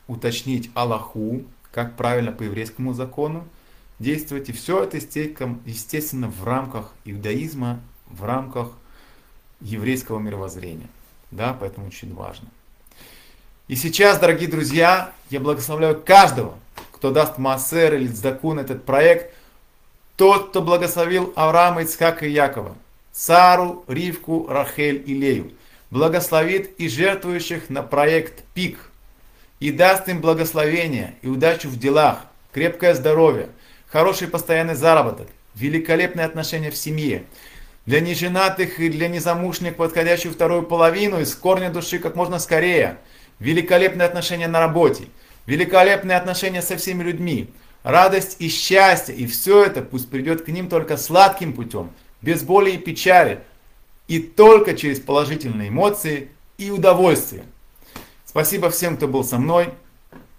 уточнить 0.07 0.69
Аллаху, 0.73 1.43
как 1.71 1.95
правильно 1.95 2.31
по 2.31 2.43
еврейскому 2.43 2.93
закону 2.93 3.47
действовать. 3.99 4.49
И 4.49 4.51
все 4.51 4.83
это, 4.83 4.97
естественно, 4.97 6.27
в 6.27 6.43
рамках 6.43 6.93
иудаизма, 7.05 7.79
в 8.07 8.23
рамках 8.23 8.71
еврейского 9.61 10.19
мировоззрения. 10.19 10.87
Да, 11.31 11.55
поэтому 11.59 11.87
очень 11.87 12.13
важно. 12.13 12.47
И 13.67 13.75
сейчас, 13.75 14.17
дорогие 14.19 14.49
друзья, 14.49 15.11
я 15.29 15.39
благословляю 15.39 16.01
каждого, 16.01 16.57
кто 16.93 17.11
даст 17.11 17.37
Массер 17.37 17.95
или 17.95 18.07
Цдаку 18.07 18.53
на 18.53 18.61
этот 18.61 18.85
проект, 18.85 19.33
тот, 20.15 20.49
кто 20.49 20.61
благословил 20.61 21.33
Авраама, 21.35 21.83
Ицхака 21.83 22.25
и 22.25 22.31
Якова, 22.31 22.75
Сару, 23.11 23.83
Ривку, 23.87 24.47
Рахель 24.47 25.03
и 25.05 25.13
Лею, 25.13 25.51
благословит 25.89 26.79
и 26.79 26.89
жертвующих 26.89 27.69
на 27.69 27.83
проект 27.83 28.43
ПИК, 28.53 28.77
и 29.59 29.71
даст 29.71 30.07
им 30.07 30.21
благословение 30.21 31.15
и 31.21 31.27
удачу 31.27 31.69
в 31.69 31.79
делах, 31.79 32.25
крепкое 32.51 32.93
здоровье, 32.93 33.49
хороший 33.87 34.27
постоянный 34.27 34.75
заработок, 34.75 35.27
великолепные 35.55 36.25
отношения 36.25 36.71
в 36.71 36.77
семье, 36.77 37.23
для 37.85 38.01
неженатых 38.01 38.79
и 38.79 38.89
для 38.89 39.07
незамужних 39.07 39.77
подходящую 39.77 40.33
вторую 40.33 40.63
половину 40.63 41.21
из 41.21 41.33
корня 41.33 41.69
души 41.69 41.99
как 41.99 42.15
можно 42.15 42.37
скорее, 42.37 42.97
великолепные 43.39 44.05
отношения 44.05 44.47
на 44.47 44.59
работе, 44.59 45.05
великолепные 45.45 46.17
отношения 46.17 46.61
со 46.61 46.75
всеми 46.75 47.01
людьми, 47.03 47.49
радость 47.83 48.35
и 48.39 48.49
счастье, 48.49 49.15
и 49.15 49.25
все 49.25 49.63
это 49.63 49.81
пусть 49.81 50.09
придет 50.09 50.43
к 50.43 50.49
ним 50.49 50.67
только 50.67 50.97
сладким 50.97 51.53
путем, 51.53 51.91
без 52.21 52.43
боли 52.43 52.71
и 52.71 52.77
печали, 52.77 53.39
и 54.07 54.19
только 54.19 54.75
через 54.75 54.99
положительные 54.99 55.69
эмоции 55.69 56.29
и 56.57 56.71
удовольствие. 56.71 57.43
Спасибо 58.25 58.69
всем, 58.69 58.97
кто 58.97 59.07
был 59.07 59.23
со 59.23 59.37
мной. 59.37 59.73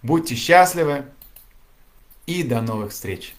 Будьте 0.03 0.35
счастливы 0.35 1.05
и 2.27 2.43
до 2.43 2.61
новых 2.61 2.93
встреч. 2.93 3.35